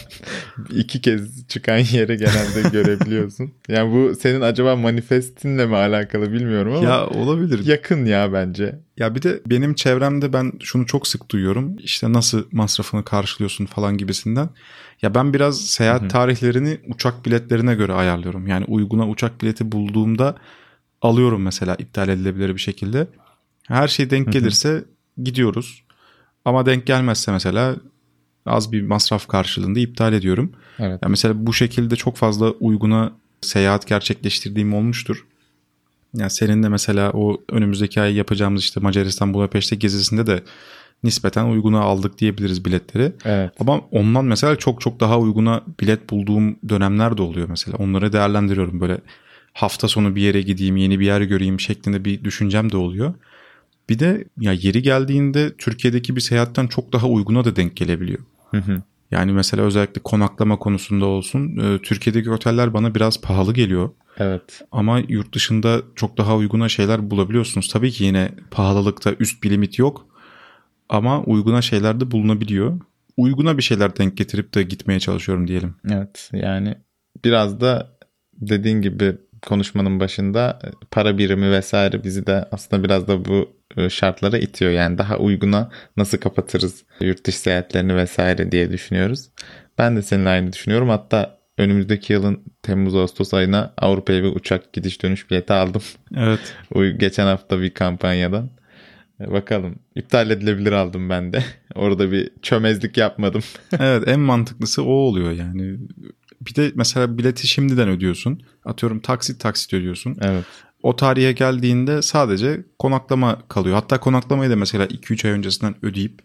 iki 0.69 1.01
kez 1.01 1.47
çıkan 1.47 1.77
yeri 1.77 2.17
genelde 2.17 2.69
görebiliyorsun. 2.71 3.51
Yani 3.67 3.93
bu 3.93 4.15
senin 4.15 4.41
acaba 4.41 4.75
manifestinle 4.75 5.65
mi 5.65 5.75
alakalı 5.75 6.31
bilmiyorum 6.33 6.73
ama 6.73 6.87
Ya 6.89 7.07
olabilir. 7.07 7.65
yakın 7.65 8.05
ya 8.05 8.33
bence. 8.33 8.79
Ya 8.97 9.15
bir 9.15 9.21
de 9.21 9.41
benim 9.45 9.73
çevremde 9.73 10.33
ben 10.33 10.51
şunu 10.61 10.85
çok 10.85 11.07
sık 11.07 11.31
duyuyorum. 11.31 11.75
İşte 11.79 12.13
nasıl 12.13 12.43
masrafını 12.51 13.03
karşılıyorsun 13.05 13.65
falan 13.65 13.97
gibisinden. 13.97 14.49
Ya 15.01 15.15
ben 15.15 15.33
biraz 15.33 15.61
seyahat 15.61 16.01
Hı 16.01 16.05
hı. 16.05 16.09
tarihlerini 16.09 16.77
uçak 16.87 17.25
biletlerine 17.25 17.75
göre 17.75 17.93
ayarlıyorum. 17.93 18.47
Yani 18.47 18.65
uyguna 18.67 19.09
uçak 19.09 19.41
bileti 19.41 19.71
bulduğumda 19.71 20.35
alıyorum 21.01 21.41
mesela 21.41 21.75
iptal 21.75 22.09
edilebilir 22.09 22.55
bir 22.55 22.59
şekilde. 22.59 23.07
Her 23.67 23.87
şey 23.87 24.09
denk 24.09 24.31
gelirse 24.33 24.83
gidiyoruz. 25.23 25.83
Ama 26.45 26.65
denk 26.65 26.85
gelmezse 26.85 27.31
mesela 27.31 27.75
az 28.45 28.71
bir 28.71 28.81
masraf 28.81 29.27
karşılığında 29.27 29.79
iptal 29.79 30.13
ediyorum. 30.13 30.51
Evet. 30.79 30.99
Ya 31.03 31.09
mesela 31.09 31.45
bu 31.45 31.53
şekilde 31.53 31.95
çok 31.95 32.15
fazla 32.15 32.51
uyguna 32.51 33.11
seyahat 33.41 33.87
gerçekleştirdiğim 33.87 34.73
olmuştur. 34.73 35.25
Yani 36.15 36.29
senin 36.31 36.63
de 36.63 36.69
mesela 36.69 37.11
o 37.11 37.41
önümüzdeki 37.49 38.01
ay 38.01 38.15
yapacağımız 38.15 38.61
işte 38.61 38.79
Macaristan 38.79 39.33
Budapeşte 39.33 39.75
gezisinde 39.75 40.27
de 40.27 40.43
nispeten 41.03 41.45
uyguna 41.45 41.79
aldık 41.79 42.17
diyebiliriz 42.19 42.65
biletleri. 42.65 43.11
Evet. 43.25 43.51
Ama 43.59 43.81
ondan 43.91 44.25
mesela 44.25 44.55
çok 44.55 44.81
çok 44.81 44.99
daha 44.99 45.19
uyguna 45.19 45.63
bilet 45.81 46.09
bulduğum 46.09 46.55
dönemler 46.69 47.17
de 47.17 47.21
oluyor 47.21 47.49
mesela. 47.49 47.77
Onları 47.77 48.13
değerlendiriyorum 48.13 48.81
böyle 48.81 48.97
hafta 49.53 49.87
sonu 49.87 50.15
bir 50.15 50.21
yere 50.21 50.41
gideyim, 50.41 50.77
yeni 50.77 50.99
bir 50.99 51.05
yer 51.05 51.21
göreyim 51.21 51.59
şeklinde 51.59 52.05
bir 52.05 52.23
düşüncem 52.23 52.71
de 52.71 52.77
oluyor. 52.77 53.13
Bir 53.89 53.99
de 53.99 54.25
ya 54.39 54.53
yeri 54.53 54.81
geldiğinde 54.81 55.57
Türkiye'deki 55.57 56.15
bir 56.15 56.21
seyahatten 56.21 56.67
çok 56.67 56.93
daha 56.93 57.07
uyguna 57.07 57.45
da 57.45 57.55
denk 57.55 57.75
gelebiliyor. 57.75 58.19
Hı 58.51 58.57
hı. 58.57 58.81
Yani 59.11 59.31
mesela 59.31 59.63
özellikle 59.63 60.01
konaklama 60.01 60.59
konusunda 60.59 61.05
olsun 61.05 61.57
e, 61.57 61.81
Türkiye'deki 61.81 62.31
oteller 62.31 62.73
bana 62.73 62.95
biraz 62.95 63.21
pahalı 63.21 63.53
geliyor. 63.53 63.89
Evet. 64.17 64.61
Ama 64.71 64.99
yurt 65.07 65.35
dışında 65.35 65.81
çok 65.95 66.17
daha 66.17 66.35
uyguna 66.35 66.69
şeyler 66.69 67.11
bulabiliyorsunuz. 67.11 67.67
Tabii 67.67 67.91
ki 67.91 68.03
yine 68.03 68.31
pahalılıkta 68.51 69.13
üst 69.19 69.43
bir 69.43 69.49
limit 69.49 69.79
yok. 69.79 70.05
Ama 70.89 71.23
uyguna 71.23 71.61
şeyler 71.61 71.99
de 71.99 72.11
bulunabiliyor. 72.11 72.79
Uyguna 73.17 73.57
bir 73.57 73.63
şeyler 73.63 73.97
denk 73.97 74.17
getirip 74.17 74.53
de 74.53 74.63
gitmeye 74.63 74.99
çalışıyorum 74.99 75.47
diyelim. 75.47 75.75
Evet. 75.91 76.29
Yani 76.33 76.75
biraz 77.25 77.61
da 77.61 77.97
dediğin 78.33 78.81
gibi 78.81 79.17
konuşmanın 79.41 79.99
başında 79.99 80.59
e, 80.63 80.67
para 80.91 81.17
birimi 81.17 81.51
vesaire 81.51 82.03
bizi 82.03 82.27
de 82.27 82.49
aslında 82.51 82.83
biraz 82.83 83.07
da 83.07 83.25
bu 83.25 83.58
şartlara 83.89 84.37
itiyor. 84.37 84.71
Yani 84.71 84.97
daha 84.97 85.17
uyguna 85.17 85.69
nasıl 85.97 86.17
kapatırız 86.17 86.83
yurt 87.01 87.25
dışı 87.25 87.39
seyahatlerini 87.39 87.95
vesaire 87.95 88.51
diye 88.51 88.71
düşünüyoruz. 88.71 89.29
Ben 89.77 89.97
de 89.97 90.01
seninle 90.01 90.29
aynı 90.29 90.53
düşünüyorum. 90.53 90.89
Hatta 90.89 91.39
önümüzdeki 91.57 92.13
yılın 92.13 92.43
Temmuz-Ağustos 92.63 93.33
ayına 93.33 93.73
Avrupa'ya 93.77 94.23
bir 94.23 94.35
uçak 94.35 94.73
gidiş 94.73 95.03
dönüş 95.03 95.31
bileti 95.31 95.53
aldım. 95.53 95.81
Evet. 96.15 96.55
Geçen 96.99 97.25
hafta 97.25 97.61
bir 97.61 97.73
kampanyadan. 97.73 98.49
E, 99.21 99.31
Bakalım. 99.31 99.75
İptal 99.95 100.29
edilebilir 100.29 100.71
aldım 100.71 101.09
ben 101.09 101.33
de. 101.33 101.43
Orada 101.75 102.11
bir 102.11 102.29
çömezlik 102.41 102.97
yapmadım. 102.97 103.41
evet 103.79 104.07
en 104.07 104.19
mantıklısı 104.19 104.83
o 104.83 104.91
oluyor 104.91 105.31
yani. 105.31 105.77
Bir 106.41 106.55
de 106.55 106.71
mesela 106.75 107.17
bileti 107.17 107.47
şimdiden 107.47 107.89
ödüyorsun. 107.89 108.41
Atıyorum 108.65 108.99
taksit 108.99 109.39
taksit 109.39 109.73
ödüyorsun. 109.73 110.17
Evet. 110.21 110.45
O 110.83 110.95
tarihe 110.95 111.31
geldiğinde 111.31 112.01
sadece 112.01 112.63
konaklama 112.79 113.37
kalıyor. 113.47 113.75
Hatta 113.75 113.99
konaklamayı 113.99 114.51
da 114.51 114.55
mesela 114.55 114.85
2-3 114.85 115.27
ay 115.27 115.31
öncesinden 115.33 115.75
ödeyip 115.81 116.21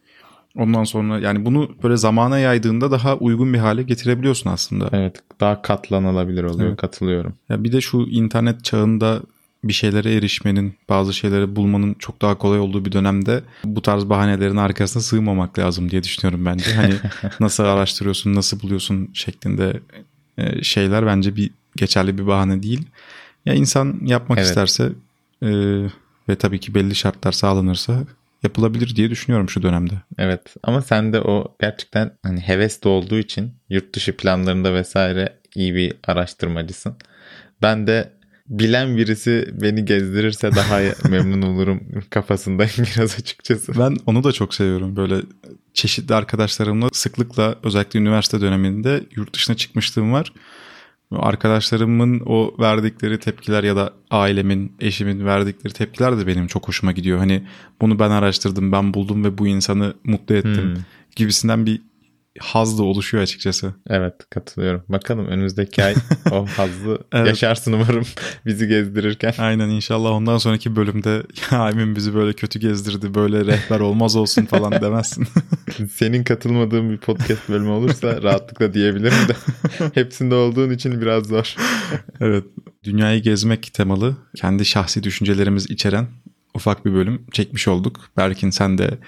ondan 0.57 0.85
sonra 0.85 1.19
yani 1.19 1.45
bunu 1.45 1.71
böyle 1.83 1.97
zamana 1.97 2.39
yaydığında 2.39 2.91
daha 2.91 3.17
uygun 3.17 3.55
bir 3.55 3.59
hale 3.59 3.83
getirebiliyorsun 3.83 4.51
aslında. 4.51 4.89
Evet. 4.93 5.23
Daha 5.41 5.63
katlanılabilir 5.63 6.45
oluyor. 6.45 6.69
Evet. 6.69 6.81
Katılıyorum. 6.81 7.35
Ya 7.49 7.65
bir 7.65 7.73
de 7.73 7.81
şu 7.81 7.99
internet 7.99 8.65
çağında 8.65 9.21
bir 9.65 9.73
şeylere 9.73 10.15
erişmenin, 10.15 10.75
bazı 10.89 11.15
şeyleri 11.15 11.57
bulmanın 11.57 11.95
çok 11.99 12.23
daha 12.23 12.39
kolay 12.39 12.61
olduğu 12.61 12.85
bir 12.85 12.93
dönemde 12.93 13.43
bu 13.65 13.83
tarz 13.83 14.09
bahanelerin 14.09 14.57
arkasına 14.57 15.03
sığmamak 15.03 15.59
lazım 15.59 15.91
diye 15.91 16.03
düşünüyorum 16.03 16.47
bence. 16.47 16.75
Hani 16.75 16.95
nasıl 17.41 17.65
araştırıyorsun, 17.65 18.35
nasıl 18.35 18.61
buluyorsun 18.61 19.11
şeklinde 19.15 19.81
e, 20.39 20.63
şeyler 20.63 21.07
bence 21.07 21.37
bir 21.37 21.51
geçerli 21.77 22.19
bir 22.19 22.27
bahane 22.27 22.63
değil. 22.63 22.87
Ya 23.47 23.55
insan 23.55 24.01
yapmak 24.05 24.39
Evet. 24.39 24.49
isterse 24.49 24.93
e, 25.43 25.49
ve 26.29 26.37
tabii 26.39 26.61
ki 26.61 26.75
belli 26.75 26.95
şartlar 26.95 27.33
sağlanırsa 27.33 28.05
yapılabilir 28.43 28.97
diye 28.97 29.11
düşünüyorum 29.11 29.49
şu 29.49 29.63
dönemde. 29.63 29.95
Evet 30.19 30.55
ama 30.63 30.83
sen 30.83 31.13
de 31.13 31.21
o 31.21 31.57
gerçekten 31.61 32.11
hani 32.23 32.41
heves 32.41 32.83
de 32.85 32.89
olduğu 32.89 33.19
için 33.19 33.53
yurt 33.69 33.95
dışı 33.95 34.17
planlarında 34.17 34.75
vesaire 34.75 35.39
iyi 35.55 35.75
bir 35.75 35.95
araştırmacısın. 36.07 36.97
Ben 37.63 37.87
de 37.87 38.13
bilen 38.49 38.97
birisi 38.97 39.49
beni 39.53 39.85
gezdirirse 39.85 40.55
daha 40.55 40.81
memnun 41.11 41.43
olurum 41.43 41.81
kafasındayım 42.11 42.73
biraz 42.97 43.15
açıkçası. 43.19 43.73
Ben 43.79 43.97
onu 44.07 44.25
da 44.25 44.33
çok 44.33 44.55
seviyorum. 44.55 44.97
Böyle 44.97 45.17
çeşitli 45.75 46.15
arkadaşlarımla 46.15 46.89
sıklıkla 46.93 47.55
özellikle 47.63 47.99
üniversite 47.99 48.41
döneminde 48.41 49.05
yurt 49.17 49.35
dışına 49.35 49.57
çıkmışlığım 49.57 50.13
var. 50.13 50.33
Arkadaşlarımın 51.19 52.23
o 52.27 52.55
verdikleri 52.59 53.19
tepkiler 53.19 53.65
ya 53.65 53.77
da 53.77 53.93
ailemin, 54.11 54.73
eşimin 54.81 55.27
verdikleri 55.27 55.75
tepkiler 55.75 56.19
de 56.19 56.27
benim 56.27 56.47
çok 56.47 56.69
hoşuma 56.69 56.93
gidiyor. 56.93 57.19
Hani 57.19 57.43
bunu 57.81 57.99
ben 57.99 58.11
araştırdım, 58.11 58.73
ben 58.73 58.95
buldum 58.95 59.25
ve 59.25 59.39
bu 59.39 59.47
insanı 59.47 59.95
mutlu 60.05 60.35
ettim 60.35 60.75
Hmm. 60.75 60.83
gibisinden 61.17 61.67
bir 61.67 61.81
haz 62.41 62.79
da 62.79 62.83
oluşuyor 62.83 63.23
açıkçası. 63.23 63.75
Evet 63.89 64.15
katılıyorum. 64.31 64.83
Bakalım 64.89 65.27
önümüzdeki 65.27 65.85
ay 65.85 65.95
o 66.31 66.47
hazzı 66.47 66.99
Evet. 67.13 67.27
yaşarsın 67.29 67.73
umarım 67.73 68.05
bizi 68.47 68.69
gezdirirken. 68.69 69.35
Aynen 69.39 69.69
inşallah 69.69 70.11
ondan 70.11 70.39
sonraki 70.39 70.77
bölümde 70.77 71.23
ya 71.53 71.71
Emin 71.71 71.97
bizi 71.97 72.15
böyle 72.15 72.33
kötü 72.33 72.59
gezdirdi, 72.59 73.15
böyle 73.15 73.47
rehber 73.47 73.81
olmaz 73.81 74.17
olsun 74.17 74.45
falan 74.45 74.73
demezsin. 74.73 75.27
Senin 75.93 76.25
katılmadığın 76.25 76.91
bir 76.91 76.99
podcast 76.99 77.49
bölümü 77.49 77.71
olursa 77.71 78.23
rahatlıkla 78.23 78.75
diyebilirim 78.75 79.29
de 79.29 79.37
hepsinde 79.95 80.35
olduğun 80.35 80.71
için 80.71 81.01
biraz 81.01 81.25
zor. 81.27 81.55
Evet. 82.21 82.45
Dünyayı 82.85 83.23
gezmek 83.23 83.75
temalı 83.75 84.17
kendi 84.37 84.65
şahsi 84.65 85.03
düşüncelerimiz 85.03 85.71
içeren 85.71 86.07
ufak 86.55 86.85
bir 86.87 86.95
bölüm 86.95 87.27
çekmiş 87.33 87.69
olduk. 87.69 88.01
Berkin 88.17 88.51
sen 88.51 88.79
de 88.79 88.99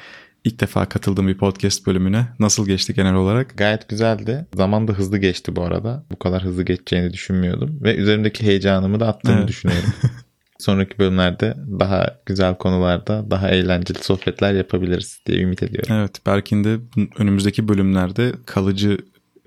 ilk 0.47 0.61
defa 0.61 0.87
katıldığın 0.87 1.29
bir 1.29 1.39
podcast 1.39 1.87
bölümüne 1.87 2.27
nasıl 2.39 2.67
geçti 2.67 2.95
genel 2.95 3.15
olarak? 3.15 3.59
Gayet 3.59 3.89
güzeldi. 3.89 4.47
Zaman 4.55 4.89
da 4.89 4.93
hızlı 4.93 5.19
geçti 5.19 5.57
bu 5.57 5.63
arada. 5.63 6.05
Bu 6.11 6.19
kadar 6.19 6.43
hızlı 6.43 6.63
geçeceğini 6.63 7.13
düşünmüyordum. 7.13 7.79
Ve 7.83 7.97
üzerimdeki 7.97 8.47
heyecanımı 8.47 9.01
da 9.01 9.09
attığımı 9.09 9.39
Evet. 9.39 9.49
düşünüyorum. 9.49 9.89
Sonraki 10.59 10.99
bölümlerde 10.99 11.55
daha 11.81 12.17
güzel 12.27 12.55
konularda 12.55 13.31
daha 13.31 13.51
eğlenceli 13.51 13.99
sohbetler 13.99 14.55
yapabiliriz 14.55 15.21
diye 15.27 15.41
ümit 15.41 15.63
ediyorum. 15.63 15.95
Evet 15.95 16.27
Berkin 16.27 16.65
de 16.65 16.77
önümüzdeki 17.19 17.69
bölümlerde 17.69 18.33
kalıcı 18.47 18.99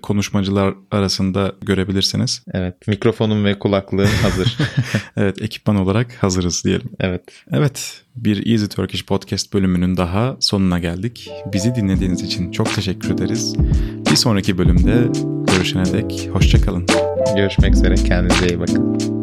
konuşmacılar 0.02 0.74
arasında 0.90 1.52
görebilirsiniz. 1.62 2.42
Evet. 2.52 2.88
Mikrofonum 2.88 3.44
ve 3.44 3.58
kulaklığım 3.58 4.08
hazır. 4.22 4.58
Evet 5.16 5.42
ekipman 5.42 5.76
olarak 5.76 6.22
hazırız 6.22 6.64
diyelim. 6.64 6.90
evet. 7.00 7.22
Evet 7.52 8.02
bir 8.16 8.46
Easy 8.52 8.64
Turkish 8.66 9.04
Podcast 9.06 9.54
bölümünün 9.54 9.96
daha 9.96 10.36
sonuna 10.40 10.78
geldik. 10.78 11.30
Bizi 11.52 11.74
dinlediğiniz 11.74 12.22
için 12.22 12.50
çok 12.52 12.74
teşekkür 12.74 13.10
ederiz. 13.10 13.54
Bir 14.10 14.16
sonraki 14.16 14.58
bölümde 14.58 15.08
görüşene 15.54 15.92
dek 15.92 16.30
hoşçakalın. 16.32 16.86
Görüşmek 17.36 17.74
üzere. 17.74 17.94
Kendinize 17.94 18.46
iyi 18.46 18.60
bakın. 18.60 19.19